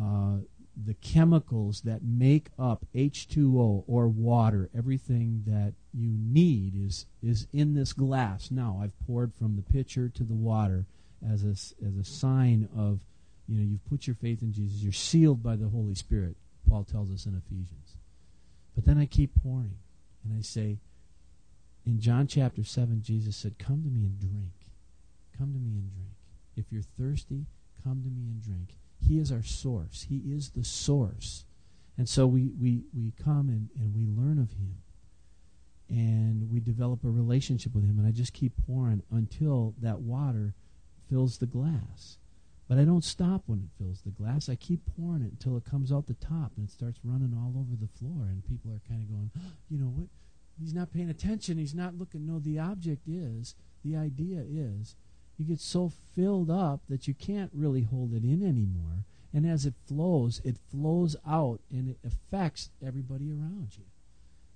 [0.00, 0.36] uh,
[0.76, 7.74] the chemicals that make up H2O or water, everything that you need is is in
[7.74, 8.50] this glass.
[8.50, 10.86] Now I've poured from the pitcher to the water
[11.26, 11.50] as a
[11.86, 13.00] as a sign of
[13.46, 14.82] you know you've put your faith in Jesus.
[14.82, 16.36] You're sealed by the Holy Spirit.
[16.68, 17.96] Paul tells us in Ephesians.
[18.74, 19.76] But then I keep pouring
[20.24, 20.78] and I say
[21.86, 24.72] in John chapter 7 Jesus said, "Come to me and drink.
[25.36, 26.14] Come to me and drink.
[26.56, 27.46] If you're thirsty,
[27.82, 30.06] come to me and drink." He is our source.
[30.08, 31.44] He is the source.
[31.96, 34.78] And so we, we, we come and, and we learn of Him.
[35.88, 37.98] And we develop a relationship with Him.
[37.98, 40.54] And I just keep pouring until that water
[41.08, 42.18] fills the glass.
[42.66, 44.48] But I don't stop when it fills the glass.
[44.48, 47.54] I keep pouring it until it comes out the top and it starts running all
[47.58, 48.26] over the floor.
[48.26, 50.08] And people are kind of going, oh, you know what?
[50.58, 51.58] He's not paying attention.
[51.58, 52.26] He's not looking.
[52.26, 54.96] No, the object is, the idea is
[55.36, 59.04] you get so filled up that you can't really hold it in anymore.
[59.32, 63.84] And as it flows, it flows out and it affects everybody around you.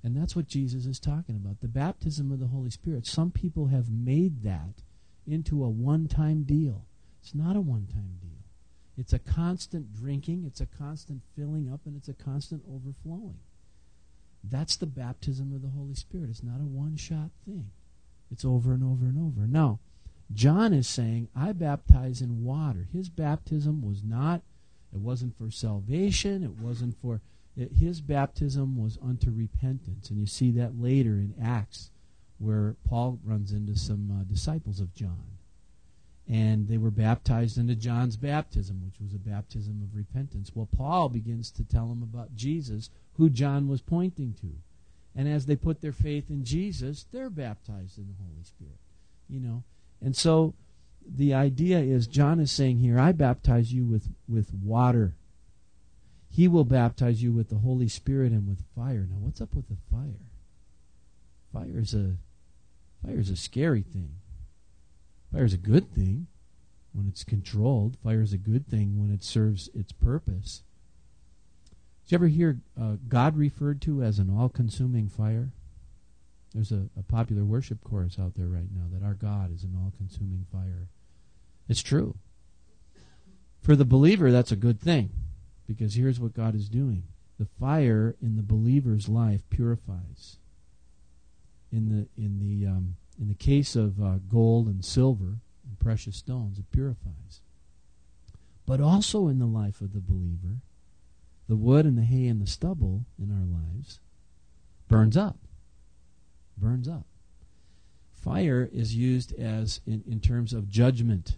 [0.05, 1.61] And that's what Jesus is talking about.
[1.61, 3.07] The baptism of the Holy Spirit.
[3.07, 4.83] Some people have made that
[5.27, 6.87] into a one time deal.
[7.21, 8.39] It's not a one time deal.
[8.97, 13.39] It's a constant drinking, it's a constant filling up, and it's a constant overflowing.
[14.43, 16.31] That's the baptism of the Holy Spirit.
[16.31, 17.71] It's not a one shot thing,
[18.31, 19.47] it's over and over and over.
[19.47, 19.79] Now,
[20.33, 22.87] John is saying, I baptize in water.
[22.93, 24.43] His baptism was not,
[24.93, 27.21] it wasn't for salvation, it wasn't for,
[27.57, 30.11] it, his baptism was unto repentance.
[30.11, 31.91] And you see that later in Acts,
[32.39, 35.25] where Paul runs into some uh, disciples of John.
[36.31, 40.53] And they were baptized into John's baptism, which was a baptism of repentance.
[40.55, 44.49] Well, Paul begins to tell them about Jesus, who John was pointing to.
[45.17, 48.77] And as they put their faith in Jesus, they're baptized in the Holy Spirit.
[49.27, 49.65] You know,
[50.01, 50.55] and so
[51.07, 55.17] the idea is John is saying here, I baptize you with, with water.
[56.31, 59.07] He will baptize you with the Holy Spirit and with fire.
[59.11, 60.31] Now what's up with the fire?
[61.53, 62.17] Fire is a
[63.03, 64.17] fire is a scary thing.
[65.33, 66.27] Fire is a good thing
[66.93, 67.97] when it's controlled.
[68.03, 70.63] Fire is a good thing when it serves its purpose.
[72.05, 75.53] Did you ever hear uh, God referred to as an all consuming fire?
[76.55, 79.75] There's a, a popular worship chorus out there right now that our God is an
[79.77, 80.89] all consuming fire.
[81.69, 82.17] It's true.
[83.61, 85.11] For the believer, that's a good thing
[85.67, 87.05] because here's what God is doing
[87.39, 90.39] the fire in the believer's life purifies.
[91.71, 96.17] In the, in the, um, in the case of uh, gold and silver and precious
[96.17, 97.43] stones, it purifies.
[98.67, 100.63] But also in the life of the believer,
[101.47, 104.01] the wood and the hay and the stubble in our lives
[104.89, 105.37] burns up
[106.61, 107.07] burns up.
[108.13, 111.37] Fire is used as in, in terms of judgment.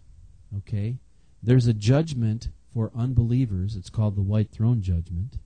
[0.57, 0.97] Okay?
[1.43, 3.77] There's a judgment for unbelievers.
[3.77, 5.39] It's called the white throne judgment,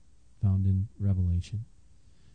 [0.42, 1.64] found in Revelation.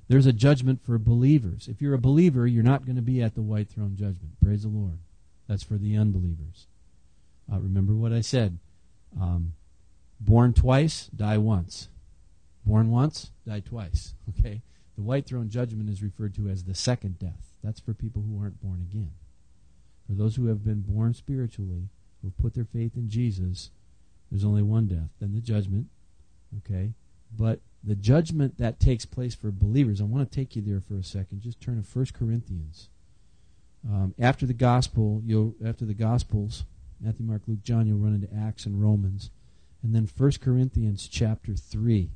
[0.07, 1.67] There's a judgment for believers.
[1.67, 4.39] If you're a believer, you're not going to be at the white throne judgment.
[4.43, 4.97] Praise the Lord.
[5.47, 6.67] That's for the unbelievers.
[7.51, 8.57] Uh, remember what I said.
[9.19, 9.53] Um,
[10.19, 11.89] born twice, die once.
[12.65, 14.13] Born once, die twice.
[14.39, 14.61] Okay?
[14.99, 17.53] The white throne judgment is referred to as the second death.
[17.63, 19.13] That's for people who aren't born again.
[20.05, 21.87] For those who have been born spiritually,
[22.21, 23.69] who have put their faith in Jesus,
[24.29, 25.07] there's only one death.
[25.21, 25.87] Then the judgment.
[26.57, 26.91] Okay?
[27.33, 30.97] But the judgment that takes place for believers, I want to take you there for
[30.97, 31.43] a second.
[31.43, 32.89] Just turn to 1 Corinthians.
[33.89, 36.65] Um, after the gospel, you'll after the gospels,
[36.99, 39.31] Matthew, Mark, Luke, John, you'll run into Acts and Romans.
[39.81, 42.09] And then 1 Corinthians chapter 3.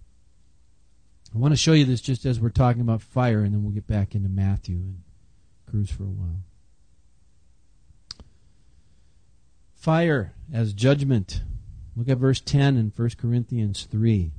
[1.34, 3.72] I want to show you this just as we're talking about fire, and then we'll
[3.72, 5.02] get back into Matthew and
[5.68, 6.44] cruise for a while.
[9.74, 11.42] Fire as judgment.
[11.96, 14.32] Look at verse 10 in 1 Corinthians 3.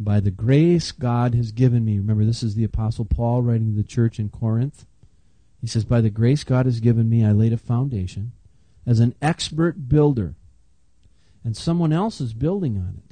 [0.00, 1.98] By the grace God has given me.
[1.98, 4.86] Remember, this is the Apostle Paul writing to the church in Corinth.
[5.60, 8.32] He says, By the grace God has given me, I laid a foundation
[8.86, 10.34] as an expert builder,
[11.44, 13.07] and someone else is building on it.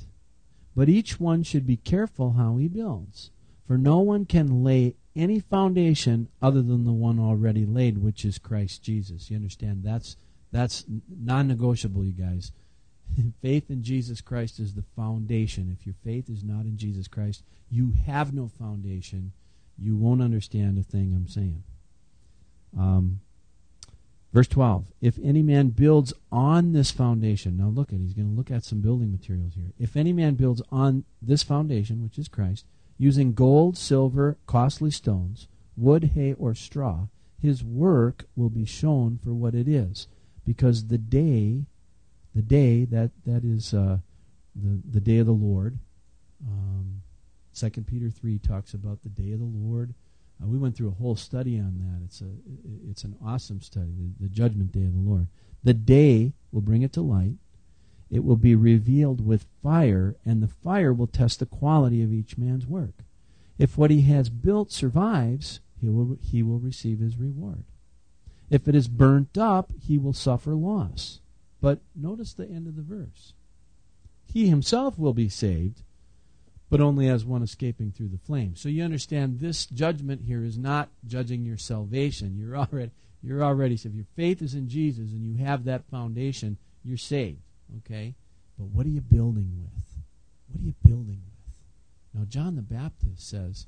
[0.77, 3.31] But each one should be careful how he builds,
[3.67, 8.39] for no one can lay any foundation other than the one already laid, which is
[8.39, 9.31] Christ Jesus.
[9.31, 9.83] You understand?
[9.83, 10.17] That's
[10.53, 12.53] that's non-negotiable, you guys.
[13.43, 15.75] faith in Jesus Christ is the foundation.
[15.77, 19.33] If your faith is not in Jesus Christ, you have no foundation.
[19.79, 21.63] You won't understand a thing I'm saying.
[22.79, 23.21] Um,
[24.37, 28.37] verse 12 If any man builds on this foundation, now look at, he's going to
[28.37, 29.73] look at some building materials here.
[29.79, 32.67] If any man builds on this foundation, which is Christ,
[32.99, 37.07] using gold, silver, costly stones, wood, hay, or straw,
[37.41, 40.07] his work will be shown for what it is,
[40.45, 41.65] because the day
[42.35, 43.99] the day that that is uh,
[44.55, 45.79] the the day of the Lord.
[46.47, 47.03] Um,
[47.53, 49.95] Second Peter three talks about the day of the Lord.
[50.43, 52.05] Uh, we went through a whole study on that.
[52.05, 52.31] It's a
[52.91, 55.29] it's an awesome study, the, the judgment day of the Lord.
[55.65, 57.37] The day will bring it to light.
[58.11, 62.39] It will be revealed with fire, and the fire will test the quality of each
[62.39, 63.03] man's work.
[63.59, 67.65] If what he has built survives, he will he will receive his reward.
[68.49, 71.21] If it is burnt up, he will suffer loss.
[71.61, 73.33] But notice the end of the verse.
[74.25, 75.83] He himself will be saved,
[76.69, 78.61] but only as one escaping through the flames.
[78.61, 82.37] So you understand this judgment here is not judging your salvation.
[82.37, 82.91] You're already
[83.23, 87.41] you're already if your faith is in Jesus and you have that foundation, you're saved.
[87.79, 88.15] Okay?
[88.59, 90.03] But what are you building with?
[90.49, 92.15] What are you building with?
[92.15, 93.67] Now John the Baptist says,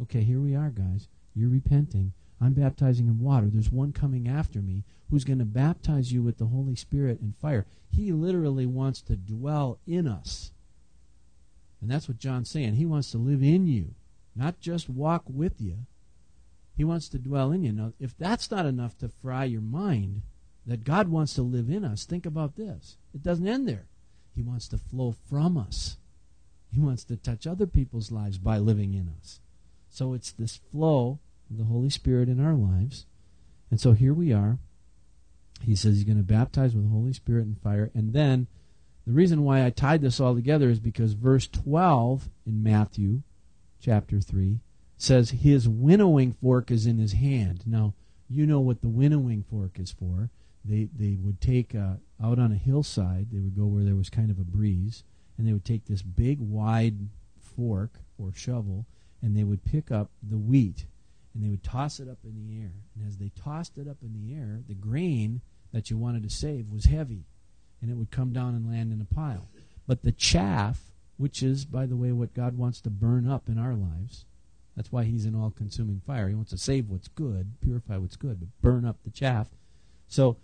[0.00, 1.08] Okay, here we are, guys.
[1.34, 2.12] You're repenting.
[2.40, 3.46] I'm baptizing in water.
[3.48, 7.34] There's one coming after me who's going to baptize you with the Holy Spirit and
[7.36, 7.66] fire.
[7.88, 10.52] He literally wants to dwell in us.
[11.80, 12.74] And that's what John's saying.
[12.74, 13.94] He wants to live in you,
[14.34, 15.78] not just walk with you.
[16.76, 17.72] He wants to dwell in you.
[17.72, 20.22] Now, if that's not enough to fry your mind,
[20.66, 22.96] that God wants to live in us, think about this.
[23.14, 23.86] It doesn't end there.
[24.34, 25.96] He wants to flow from us.
[26.72, 29.40] He wants to touch other people's lives by living in us.
[29.88, 33.06] So it's this flow of the Holy Spirit in our lives.
[33.70, 34.58] And so here we are.
[35.62, 37.90] He says he's going to baptize with the Holy Spirit and fire.
[37.94, 38.46] And then
[39.06, 43.22] the reason why I tied this all together is because verse 12 in Matthew
[43.80, 44.58] chapter 3
[44.96, 47.62] says his winnowing fork is in his hand.
[47.66, 47.94] Now,
[48.28, 50.30] you know what the winnowing fork is for.
[50.64, 54.10] They, they would take uh, out on a hillside, they would go where there was
[54.10, 55.04] kind of a breeze,
[55.38, 58.86] and they would take this big wide fork or shovel,
[59.22, 60.86] and they would pick up the wheat
[61.36, 62.72] and they would toss it up in the air.
[62.94, 66.30] And as they tossed it up in the air, the grain that you wanted to
[66.30, 67.24] save was heavy,
[67.80, 69.48] and it would come down and land in a pile.
[69.86, 73.58] But the chaff, which is, by the way, what God wants to burn up in
[73.58, 74.24] our lives,
[74.76, 76.28] that's why He's an all consuming fire.
[76.28, 79.48] He wants to save what's good, purify what's good, but burn up the chaff.
[80.08, 80.36] So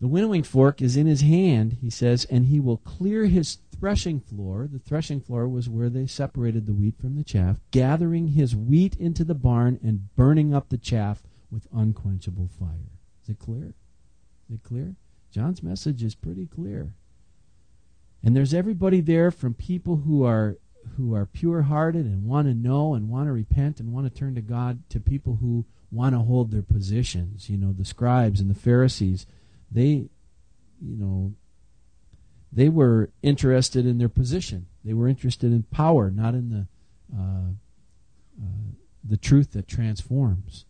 [0.00, 4.18] the winnowing fork is in his hand, he says, and he will clear his threshing
[4.18, 4.66] floor.
[4.66, 8.96] The threshing floor was where they separated the wheat from the chaff, gathering his wheat
[8.96, 12.98] into the barn and burning up the chaff with unquenchable fire.
[13.22, 13.74] Is it clear?
[14.48, 14.94] Is it clear?
[15.30, 16.92] John's message is pretty clear.
[18.22, 20.56] And there's everybody there from people who are
[20.96, 24.18] who are pure hearted and want to know and want to repent and want to
[24.18, 27.48] turn to God to people who want to hold their positions.
[27.48, 29.26] You know, the scribes and the Pharisees
[29.70, 30.08] they,
[30.80, 31.34] you know,
[32.52, 34.66] they were interested in their position.
[34.84, 36.66] They were interested in power, not in the
[37.16, 37.52] uh,
[38.42, 38.72] uh,
[39.04, 40.64] the truth that transforms.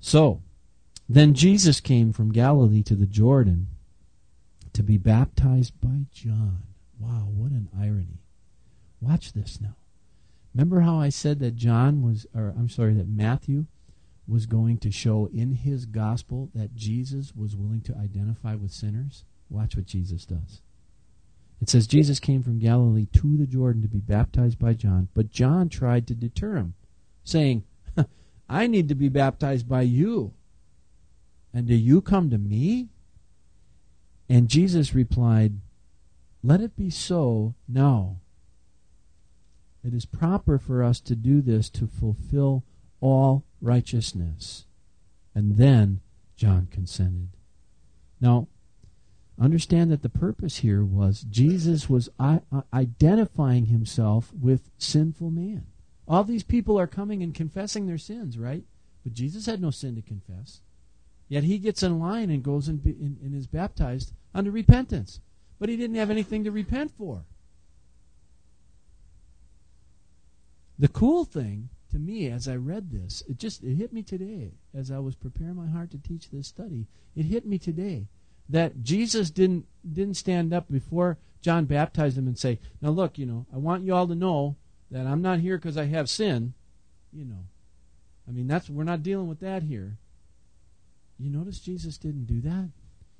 [0.00, 0.42] So,
[1.08, 3.68] then Jesus came from Galilee to the Jordan
[4.74, 6.62] to be baptized by John.
[6.98, 8.20] Wow, what an irony!
[9.00, 9.76] Watch this now.
[10.54, 13.66] Remember how I said that John was, or I'm sorry, that Matthew
[14.26, 19.24] was going to show in his gospel that Jesus was willing to identify with sinners?
[19.50, 20.62] Watch what Jesus does.
[21.60, 25.30] It says Jesus came from Galilee to the Jordan to be baptized by John, but
[25.30, 26.74] John tried to deter him,
[27.24, 27.64] saying,
[28.48, 30.34] I need to be baptized by you.
[31.52, 32.88] And do you come to me?
[34.28, 35.54] And Jesus replied,
[36.42, 38.16] Let it be so now.
[39.84, 42.64] It is proper for us to do this to fulfill
[43.00, 44.64] all righteousness.
[45.34, 46.00] And then
[46.36, 47.28] John consented.
[48.20, 48.48] Now,
[49.38, 52.38] understand that the purpose here was Jesus was uh,
[52.72, 55.66] identifying himself with sinful man.
[56.06, 58.64] All these people are coming and confessing their sins, right?
[59.02, 60.60] But Jesus had no sin to confess.
[61.28, 65.20] Yet he gets in line and goes and, and, and is baptized under repentance.
[65.58, 67.24] But he didn't have anything to repent for.
[70.78, 73.22] The cool thing to me as I read this.
[73.28, 76.48] It just it hit me today as I was preparing my heart to teach this
[76.48, 76.86] study.
[77.14, 78.08] It hit me today
[78.48, 83.26] that Jesus didn't didn't stand up before John baptized him and say, "Now look, you
[83.26, 84.56] know, I want you all to know
[84.90, 86.54] that I'm not here because I have sin."
[87.12, 87.44] You know,
[88.28, 89.98] I mean that's we're not dealing with that here.
[91.18, 92.70] You notice Jesus didn't do that.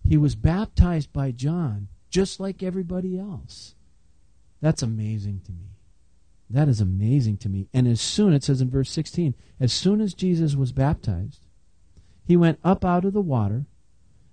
[0.06, 3.74] He was baptized by John just like everybody else.
[4.60, 5.74] That's amazing to me.
[6.50, 7.68] That is amazing to me.
[7.72, 11.46] And as soon, it says in verse 16, as soon as Jesus was baptized,
[12.24, 13.66] he went up out of the water,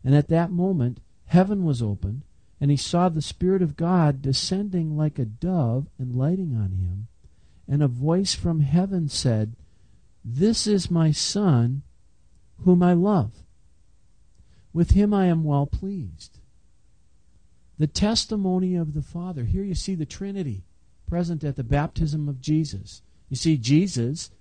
[0.03, 2.24] and at that moment heaven was opened,
[2.59, 7.07] and he saw the Spirit of God descending like a dove and lighting on him.
[7.68, 9.55] And a voice from heaven said,
[10.24, 11.82] This is my Son,
[12.64, 13.32] whom I love.
[14.74, 16.40] With him I am well pleased.
[17.78, 19.44] The testimony of the Father.
[19.46, 20.64] Here you see the Trinity
[21.08, 23.02] present at the baptism of Jesus.
[23.30, 24.32] You see, Jesus,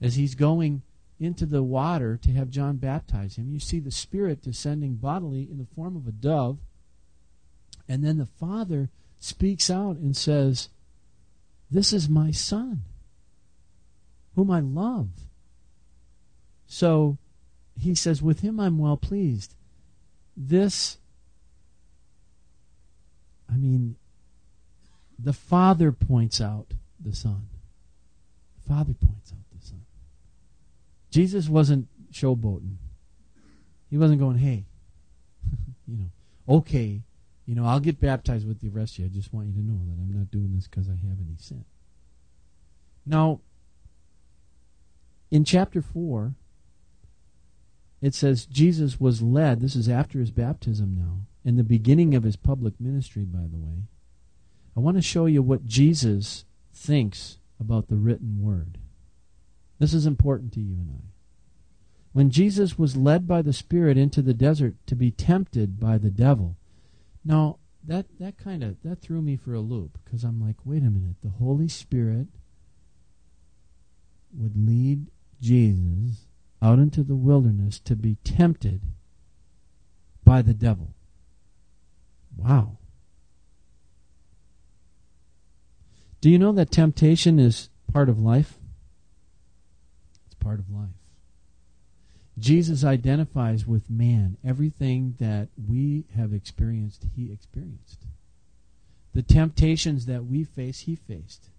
[0.00, 0.82] as he's going
[1.18, 5.58] into the water to have John baptize him, you see the Spirit descending bodily in
[5.58, 6.58] the form of a dove.
[7.88, 10.68] And then the Father speaks out and says,
[11.70, 12.82] This is my Son,
[14.34, 15.08] whom I love.
[16.66, 17.18] So
[17.78, 19.54] he says, With him I'm well pleased.
[20.36, 20.98] This,
[23.50, 23.96] I mean,
[25.18, 26.68] the Father points out
[26.98, 27.48] the Son.
[28.56, 29.82] The Father points out the Son.
[31.10, 32.76] Jesus wasn't showboating.
[33.90, 34.64] He wasn't going, hey,
[35.86, 37.02] you know, okay,
[37.46, 39.04] you know, I'll get baptized with the rest of you.
[39.06, 41.36] I just want you to know that I'm not doing this because I have any
[41.36, 41.64] sin.
[43.04, 43.40] Now,
[45.30, 46.34] in chapter 4,
[48.02, 52.24] it says Jesus was led, this is after his baptism now, in the beginning of
[52.24, 53.84] his public ministry, by the way.
[54.76, 56.44] I want to show you what Jesus
[56.74, 58.78] thinks about the written word.
[59.78, 61.04] This is important to you and I.
[62.12, 66.10] When Jesus was led by the Spirit into the desert to be tempted by the
[66.10, 66.56] devil.
[67.24, 70.82] Now, that, that kind of that threw me for a loop because I'm like, wait
[70.82, 72.26] a minute, the Holy Spirit
[74.32, 75.06] would lead
[75.40, 76.26] Jesus
[76.62, 78.80] out into the wilderness to be tempted
[80.24, 80.94] by the devil.
[82.36, 82.78] Wow.
[86.20, 88.54] Do you know that temptation is part of life?
[90.26, 90.90] It's part of life.
[92.38, 94.36] Jesus identifies with man.
[94.46, 98.06] Everything that we have experienced, he experienced.
[99.14, 101.50] The temptations that we face, he faced.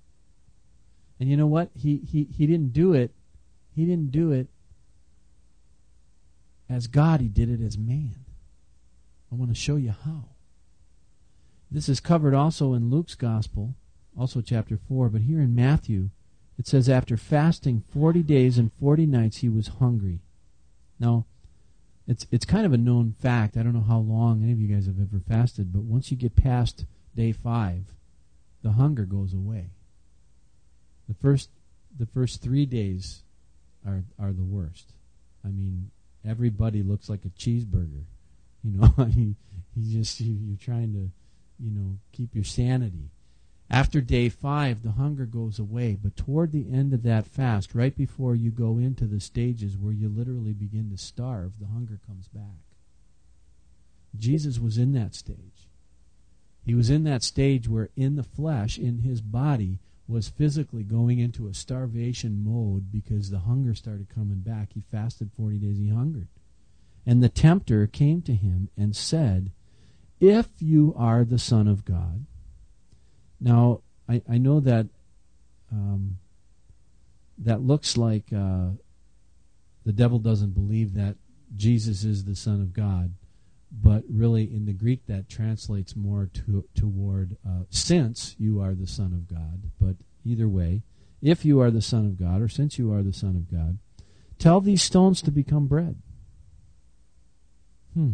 [1.20, 1.70] And you know what?
[1.76, 3.12] He, he, he didn't do it.
[3.76, 4.48] He didn't do it
[6.74, 8.16] as God, he did it as man.
[9.32, 10.26] I want to show you how.
[11.72, 13.76] This is covered also in Luke's gospel
[14.18, 15.10] also chapter 4.
[15.10, 16.10] But here in Matthew,
[16.58, 20.20] it says, after fasting 40 days and 40 nights, he was hungry.
[21.00, 21.26] Now,
[22.08, 23.58] it's, it's kind of a known fact.
[23.58, 26.18] I don't know how long any of you guys have ever fasted, but once you
[26.18, 27.86] get past day five,
[28.62, 29.72] the hunger goes away.
[31.08, 31.50] The first,
[31.98, 33.24] the first three days
[33.86, 34.94] are, are the worst.
[35.44, 35.92] I mean,
[36.28, 38.04] everybody looks like a cheeseburger.
[38.64, 39.36] You know, you,
[39.76, 41.10] you just, you, you're trying to,
[41.64, 43.10] you know, keep your sanity.
[43.70, 45.98] After day five, the hunger goes away.
[46.02, 49.94] But toward the end of that fast, right before you go into the stages where
[49.94, 52.62] you literally begin to starve, the hunger comes back.
[54.18, 55.68] Jesus was in that stage.
[56.66, 61.20] He was in that stage where, in the flesh, in his body, was physically going
[61.20, 64.74] into a starvation mode because the hunger started coming back.
[64.74, 66.28] He fasted 40 days, he hungered.
[67.06, 69.52] And the tempter came to him and said,
[70.20, 72.26] If you are the Son of God,
[73.44, 74.88] now, I, I know that
[75.70, 76.18] um,
[77.40, 78.70] that looks like uh,
[79.86, 81.18] the devil doesn't believe that
[81.56, 83.14] Jesus is the Son of God,
[83.82, 88.88] but really in the Greek that translates more to, toward uh, since you are the
[88.88, 89.72] Son of God.
[89.82, 90.84] But either way,
[91.22, 93.80] if you are the Son of God, or since you are the Son of God,
[94.38, 95.96] tell these stones to become bread.
[97.94, 98.14] Hmm.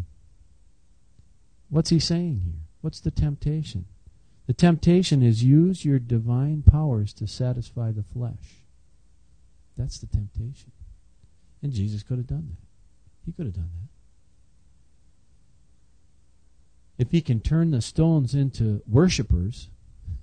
[1.70, 2.62] What's he saying here?
[2.82, 3.86] What's the temptation?
[4.48, 8.64] The temptation is use your divine powers to satisfy the flesh.
[9.78, 10.72] That's the temptation.
[11.62, 12.66] And Jesus could have done that.
[13.26, 13.99] He could have done that.
[17.00, 19.70] If he can turn the stones into worshippers,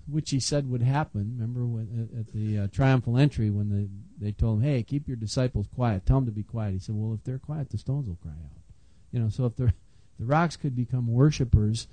[0.06, 3.88] which he said would happen, remember when, at the uh, triumphal entry when they,
[4.24, 6.74] they told him, hey, keep your disciples quiet, tell them to be quiet.
[6.74, 8.60] He said, well, if they're quiet, the stones will cry out.
[9.10, 9.72] You know, so if the
[10.20, 11.88] rocks could become worshippers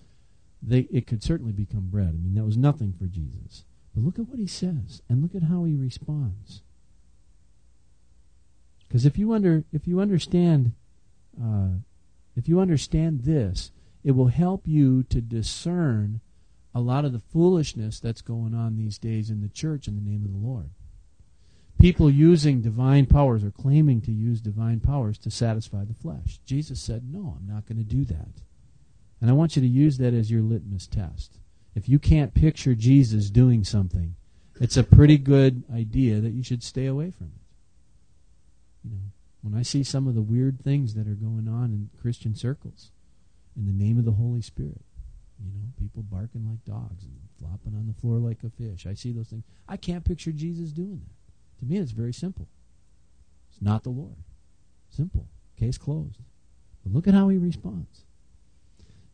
[0.65, 2.09] they, it could certainly become bread.
[2.09, 3.65] I mean, that was nothing for Jesus.
[3.93, 6.61] But look at what he says, and look at how he responds.
[8.87, 10.73] Because if you under if you understand
[11.41, 11.79] uh,
[12.35, 13.71] if you understand this,
[14.03, 16.21] it will help you to discern
[16.75, 20.01] a lot of the foolishness that's going on these days in the church in the
[20.01, 20.71] name of the Lord.
[21.79, 26.39] People using divine powers or claiming to use divine powers to satisfy the flesh.
[26.45, 28.41] Jesus said, No, I'm not going to do that.
[29.19, 31.39] And I want you to use that as your litmus test.
[31.75, 34.15] If you can't picture Jesus doing something,
[34.61, 38.85] it's a pretty good idea that you should stay away from it.
[38.85, 41.89] You know, when I see some of the weird things that are going on in
[41.99, 42.91] Christian circles,
[43.55, 44.81] in the name of the Holy Spirit,
[45.39, 48.85] you know, people barking like dogs and flopping on the floor like a fish.
[48.85, 49.43] I see those things.
[49.67, 51.59] I can't picture Jesus doing that.
[51.59, 52.47] To me, it's very simple.
[53.49, 54.15] It's not the Lord.
[54.89, 55.27] Simple.
[55.57, 56.19] Case closed.
[56.83, 58.05] But look at how he responds.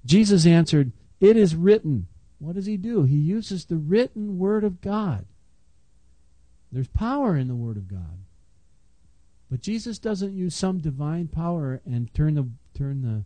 [0.06, 2.08] Jesus answered, It is written.
[2.40, 3.04] What does he do?
[3.04, 5.26] He uses the written word of God.
[6.72, 8.20] There's power in the word of God.
[9.50, 13.26] But Jesus doesn't use some divine power and turn the turn the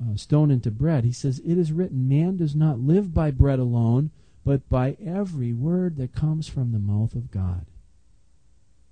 [0.00, 1.04] uh, stone into bread.
[1.04, 4.10] He says, It is written, man does not live by bread alone,
[4.44, 7.66] but by every word that comes from the mouth of God.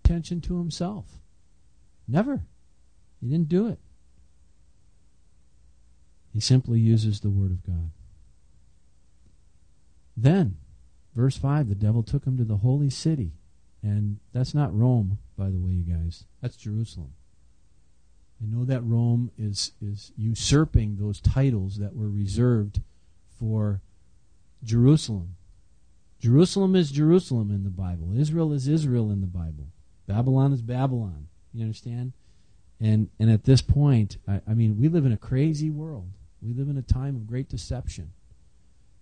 [0.05, 1.21] Attention to himself.
[2.07, 2.43] Never.
[3.21, 3.79] He didn't do it.
[6.33, 7.91] He simply uses the word of God.
[10.17, 10.57] Then,
[11.15, 13.33] verse 5 the devil took him to the holy city.
[13.83, 16.25] And that's not Rome, by the way, you guys.
[16.43, 17.13] That's Jerusalem.
[18.43, 22.81] I know that Rome is, is usurping those titles that were reserved
[23.39, 23.81] for
[24.63, 25.37] Jerusalem.
[26.21, 28.13] Jerusalem is Jerusalem in the Bible.
[28.17, 29.69] Israel is Israel in the Bible.
[30.07, 31.29] Babylon is Babylon.
[31.53, 32.13] You understand?
[32.81, 36.11] And and at this point, I, I mean, we live in a crazy world.
[36.41, 38.13] We live in a time of great deception,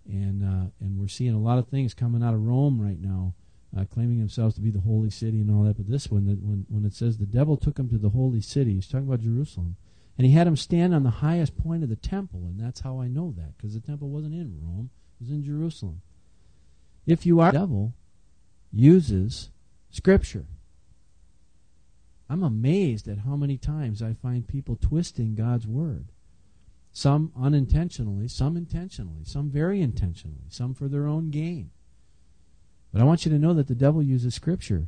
[0.06, 3.34] and uh, and we're seeing a lot of things coming out of Rome right now
[3.76, 5.76] uh, claiming themselves to be the holy city and all that.
[5.76, 8.74] But this one, when when it says the devil took him to the holy city,
[8.74, 9.76] he's talking about Jerusalem,
[10.16, 13.00] and he had him stand on the highest point of the temple, and that's how
[13.00, 16.00] I know that because the temple wasn't in Rome; it was in Jerusalem.
[17.06, 17.94] If you are the devil,
[18.72, 19.50] uses
[19.90, 20.46] Scripture.
[22.28, 26.06] I'm amazed at how many times I find people twisting God's word.
[26.90, 31.70] Some unintentionally, some intentionally, some very intentionally, some for their own gain.
[32.96, 34.86] But I want you to know that the devil uses scripture.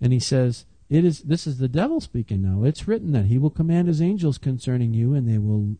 [0.00, 2.62] And he says, it is this is the devil speaking now.
[2.62, 5.74] It's written that he will command his angels concerning you and they will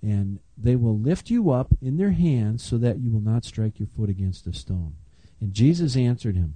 [0.00, 3.80] and they will lift you up in their hands so that you will not strike
[3.80, 4.94] your foot against a stone.
[5.40, 6.54] And Jesus answered him,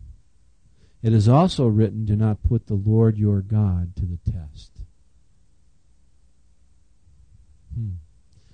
[1.02, 4.70] It is also written, Do not put the Lord your God to the test.
[7.74, 7.94] Hmm.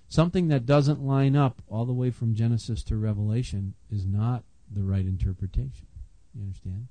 [0.09, 4.83] Something that doesn't line up all the way from Genesis to Revelation is not the
[4.83, 5.89] right interpretation.
[6.35, 6.89] You understand?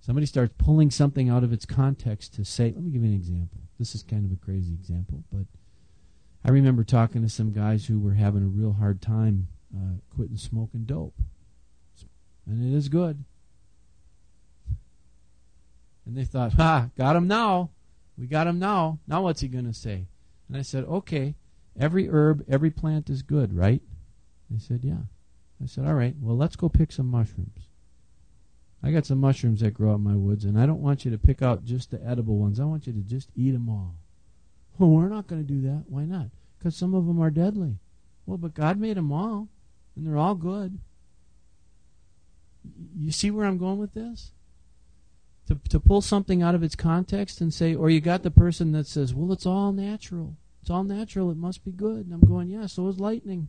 [0.00, 3.14] Somebody starts pulling something out of its context to say, let me give you an
[3.14, 3.60] example.
[3.78, 5.46] This is kind of a crazy example, but
[6.44, 10.36] I remember talking to some guys who were having a real hard time uh, quitting
[10.36, 11.14] smoking dope.
[12.46, 13.24] And it is good.
[16.06, 17.70] And they thought, ha, got him now.
[18.16, 18.98] We got him now.
[19.06, 20.06] Now what's he going to say?
[20.48, 21.34] And I said, okay,
[21.78, 23.82] every herb, every plant is good, right?
[24.50, 25.02] They said, yeah.
[25.62, 27.67] I said, all right, well, let's go pick some mushrooms.
[28.82, 31.10] I got some mushrooms that grow out in my woods, and I don't want you
[31.10, 32.60] to pick out just the edible ones.
[32.60, 33.96] I want you to just eat them all.
[34.78, 35.84] Well, we're not going to do that.
[35.88, 36.26] Why not?
[36.58, 37.78] Because some of them are deadly.
[38.26, 39.48] Well, but God made them all,
[39.96, 40.78] and they're all good.
[42.96, 44.32] You see where I'm going with this?
[45.48, 48.72] To, to pull something out of its context and say, or you got the person
[48.72, 50.36] that says, well, it's all natural.
[50.60, 51.30] It's all natural.
[51.30, 52.04] It must be good.
[52.04, 53.48] And I'm going, yeah, so is lightning.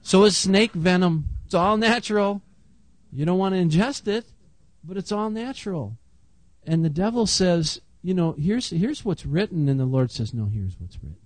[0.00, 1.28] So is snake venom.
[1.44, 2.40] It's all natural.
[3.12, 4.32] You don't want to ingest it,
[4.82, 5.98] but it's all natural.
[6.64, 10.46] And the devil says, you know, here's here's what's written, and the Lord says, no,
[10.46, 11.16] here's what's written.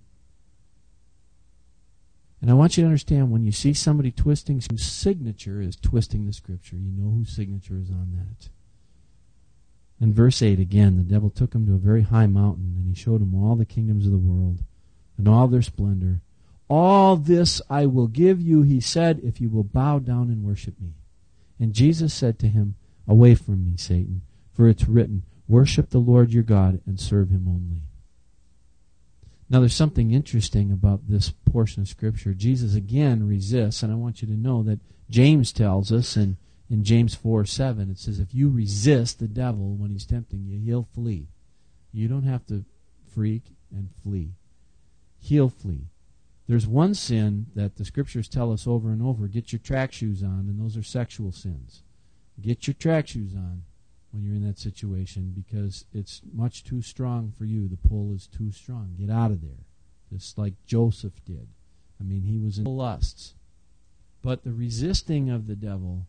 [2.41, 6.25] And I want you to understand when you see somebody twisting whose signature is twisting
[6.25, 8.49] the scripture, you know whose signature is on that.
[9.99, 12.93] In verse 8 again, the devil took him to a very high mountain, and he
[12.93, 14.59] showed him all the kingdoms of the world
[15.17, 16.21] and all their splendor.
[16.69, 20.79] All this I will give you, he said, if you will bow down and worship
[20.79, 20.93] me.
[21.59, 22.75] And Jesus said to him,
[23.07, 27.47] Away from me, Satan, for it's written, Worship the Lord your God and serve him
[27.47, 27.83] only.
[29.49, 32.33] Now, there's something interesting about this portion of Scripture.
[32.33, 36.35] Jesus again resists, and I want you to know that James tells us in,
[36.69, 40.59] in James 4 7, it says, If you resist the devil when he's tempting you,
[40.59, 41.27] he'll flee.
[41.93, 42.65] You don't have to
[43.13, 44.33] freak and flee,
[45.19, 45.85] he'll flee.
[46.47, 50.23] There's one sin that the scriptures tell us over and over get your track shoes
[50.23, 51.83] on, and those are sexual sins.
[52.39, 53.63] Get your track shoes on
[54.11, 57.67] when you're in that situation because it's much too strong for you.
[57.67, 58.95] The pull is too strong.
[58.97, 59.65] Get out of there.
[60.11, 61.47] Just like Joseph did.
[61.99, 63.33] I mean, he was in lusts.
[64.21, 66.05] But the resisting of the devil,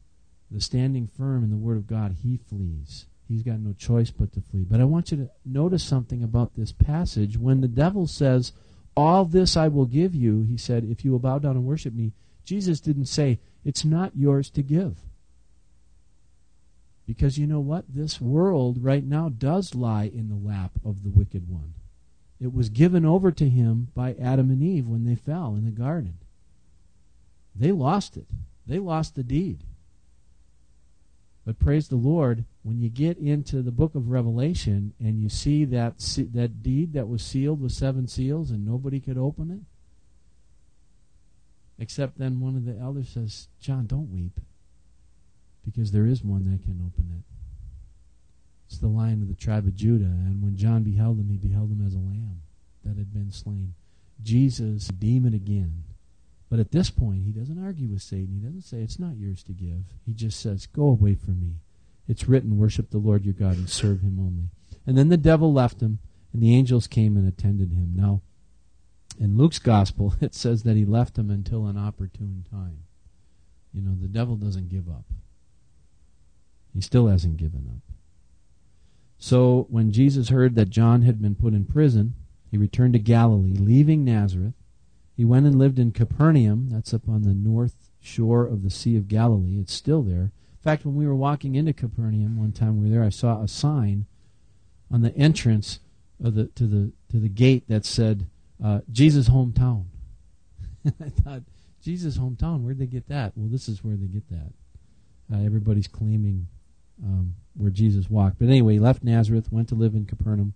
[0.50, 3.06] the standing firm in the Word of God, he flees.
[3.26, 4.64] He's got no choice but to flee.
[4.64, 7.36] But I want you to notice something about this passage.
[7.36, 8.52] When the devil says,
[8.98, 11.94] All this I will give you, he said, If you will bow down and worship
[11.94, 14.96] me, Jesus didn't say, It's not yours to give.
[17.06, 17.84] Because you know what?
[17.88, 21.74] This world right now does lie in the lap of the wicked one.
[22.40, 25.70] It was given over to him by Adam and Eve when they fell in the
[25.70, 26.14] garden.
[27.54, 28.26] They lost it.
[28.66, 29.62] They lost the deed.
[31.46, 35.64] But praise the Lord, when you get into the book of Revelation and you see
[35.64, 35.98] that
[36.32, 39.60] that deed that was sealed with seven seals and nobody could open it,
[41.82, 44.38] except then one of the elders says, "John, don't weep
[45.64, 47.24] because there is one that can open it.
[48.66, 50.04] It's the lion of the tribe of Judah.
[50.04, 52.42] And when John beheld him, he beheld him as a lamb
[52.84, 53.74] that had been slain.
[54.22, 55.84] Jesus redeem it again.
[56.50, 58.30] But at this point, he doesn't argue with Satan.
[58.32, 59.84] He doesn't say, It's not yours to give.
[60.04, 61.56] He just says, Go away from me.
[62.08, 64.48] It's written, Worship the Lord your God and serve him only.
[64.86, 65.98] And then the devil left him,
[66.32, 67.92] and the angels came and attended him.
[67.94, 68.22] Now,
[69.20, 72.84] in Luke's gospel, it says that he left him until an opportune time.
[73.72, 75.04] You know, the devil doesn't give up.
[76.72, 77.94] He still hasn't given up.
[79.18, 82.14] So when Jesus heard that John had been put in prison,
[82.50, 84.54] he returned to Galilee, leaving Nazareth.
[85.16, 88.96] He went and lived in Capernaum, that's up on the north shore of the Sea
[88.96, 89.58] of Galilee.
[89.58, 90.30] It's still there.
[90.60, 93.42] In fact, when we were walking into Capernaum one time we were there, I saw
[93.42, 94.06] a sign
[94.90, 95.80] on the entrance
[96.22, 98.26] of the to the to the gate that said
[98.62, 99.84] uh, Jesus' hometown.
[100.86, 101.42] I thought,
[101.80, 103.32] Jesus' hometown, where'd they get that?
[103.36, 104.52] Well, this is where they get that.
[105.32, 106.48] Uh, everybody's claiming
[107.04, 108.38] um, where Jesus walked.
[108.38, 110.54] But anyway, he left Nazareth, went to live in Capernaum,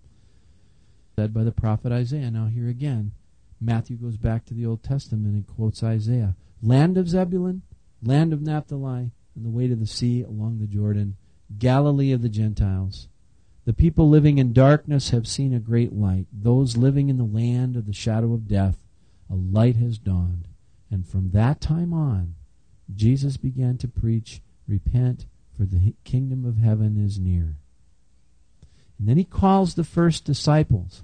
[1.16, 2.30] said by the prophet Isaiah.
[2.30, 3.12] Now, here again,
[3.60, 7.62] Matthew goes back to the Old Testament and quotes Isaiah Land of Zebulun,
[8.02, 11.16] land of Naphtali, and the way to the sea along the Jordan,
[11.58, 13.08] Galilee of the Gentiles.
[13.64, 16.26] The people living in darkness have seen a great light.
[16.32, 18.78] Those living in the land of the shadow of death,
[19.30, 20.48] a light has dawned.
[20.90, 22.34] And from that time on,
[22.94, 25.26] Jesus began to preach, Repent,
[25.56, 27.56] for the kingdom of heaven is near.
[28.98, 31.02] And then he calls the first disciples.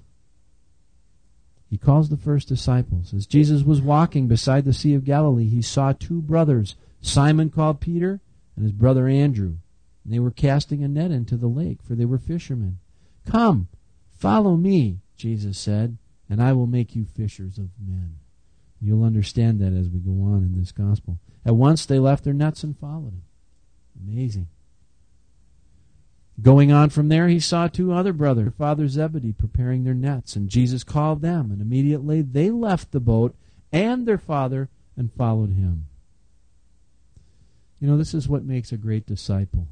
[1.71, 3.13] He calls the first disciples.
[3.13, 7.81] As Jesus was walking beside the Sea of Galilee, he saw two brothers, Simon called
[7.81, 8.21] Peter
[8.57, 9.57] and his brother Andrew.
[10.05, 12.79] And they were casting a net into the lake, for they were fishermen.
[13.27, 13.69] Come,
[14.11, 18.19] follow me, Jesus said, and I will make you fishers of men.
[18.81, 21.19] You'll understand that as we go on in this gospel.
[21.45, 23.23] At once they left their nets and followed him.
[24.01, 24.49] Amazing.
[26.41, 30.49] Going on from there, he saw two other brothers, Father Zebedee, preparing their nets, and
[30.49, 33.35] Jesus called them, and immediately they left the boat
[33.73, 35.87] and their father and followed him.
[37.81, 39.69] You know, this is what makes a great disciple.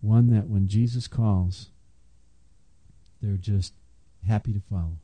[0.00, 1.70] One that when Jesus calls,
[3.20, 3.72] they're just
[4.26, 4.98] happy to follow.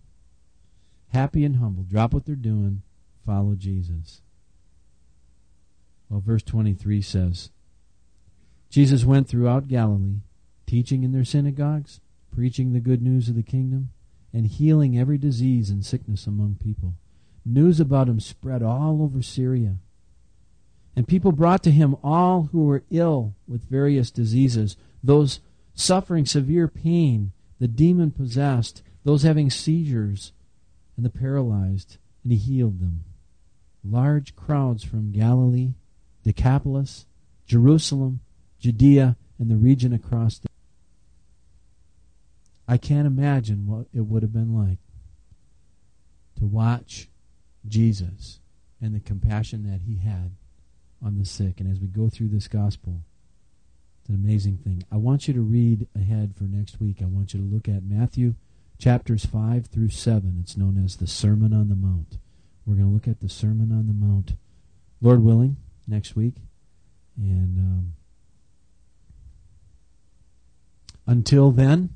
[1.09, 1.83] Happy and humble.
[1.83, 2.83] Drop what they're doing,
[3.26, 4.20] follow Jesus.
[6.09, 7.51] Well, verse 23 says,
[8.70, 10.20] Jesus went throughout Galilee,
[10.66, 12.01] teaching in their synagogues,
[12.35, 13.91] preaching the good news of the kingdom,
[14.33, 16.95] and healing every disease and sickness among people.
[17.45, 19.76] News about him spread all over Syria.
[20.95, 25.40] And people brought to him all who were ill with various diseases, those
[25.74, 30.32] suffering severe pain, the demon possessed, those having seizures,
[30.97, 33.05] and the paralyzed, and he healed them.
[33.84, 35.74] Large crowds from Galilee,
[36.24, 37.07] Decapolis,
[37.47, 38.20] Jerusalem,
[38.59, 40.49] Judea, and the region across the.
[42.68, 44.78] I can't imagine what it would have been like
[46.38, 47.09] to watch
[47.66, 48.40] Jesus
[48.80, 50.32] and the compassion that he had
[51.05, 51.61] on the sick.
[51.61, 53.03] And as we go through this gospel,
[54.01, 54.85] it's an amazing thing.
[54.91, 56.99] I want you to read ahead for next week.
[57.01, 58.35] I want you to look at Matthew
[58.79, 60.39] chapters 5 through 7.
[60.41, 62.19] It's known as the Sermon on the Mount.
[62.67, 64.35] We're going to look at the Sermon on the Mount,
[65.01, 66.35] Lord willing, next week.
[67.17, 67.93] And um,
[71.07, 71.91] until then,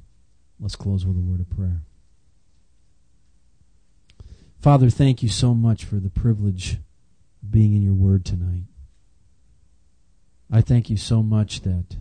[0.60, 1.82] let's close with a word of prayer.
[4.60, 6.78] Father, thank you so much for the privilege
[7.42, 8.64] of being in your word tonight.
[10.50, 11.96] I thank you so much that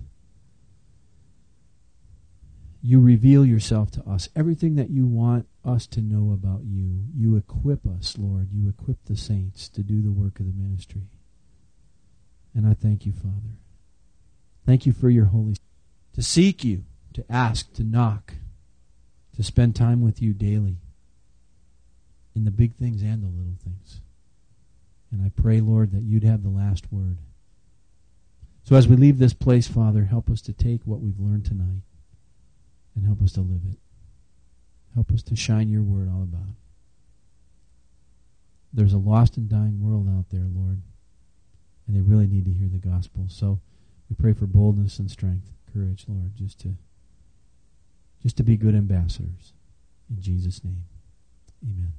[2.82, 4.30] you reveal yourself to us.
[4.36, 8.50] Everything that you want us to know about you, you equip us, Lord.
[8.52, 11.10] You equip the saints to do the work of the ministry.
[12.54, 13.58] And I thank you, Father.
[14.66, 15.56] Thank you for your Holy
[16.14, 18.36] to seek you, to ask, to knock,
[19.36, 20.78] to spend time with you daily
[22.36, 24.02] in the big things and the little things.
[25.12, 27.18] And I pray, Lord, that you'd have the last word.
[28.66, 31.84] So as we leave this place, Father, help us to take what we've learned tonight
[32.96, 33.78] and help us to live it.
[34.96, 36.56] Help us to shine your word all about.
[38.74, 40.82] There's a lost and dying world out there, Lord,
[41.86, 43.26] and they really need to hear the gospel.
[43.28, 43.62] So
[44.10, 46.76] we pray for boldness and strength, courage, Lord, just to
[48.24, 49.54] just to be good ambassadors.
[50.10, 50.86] In Jesus' name.
[51.64, 51.94] Amen.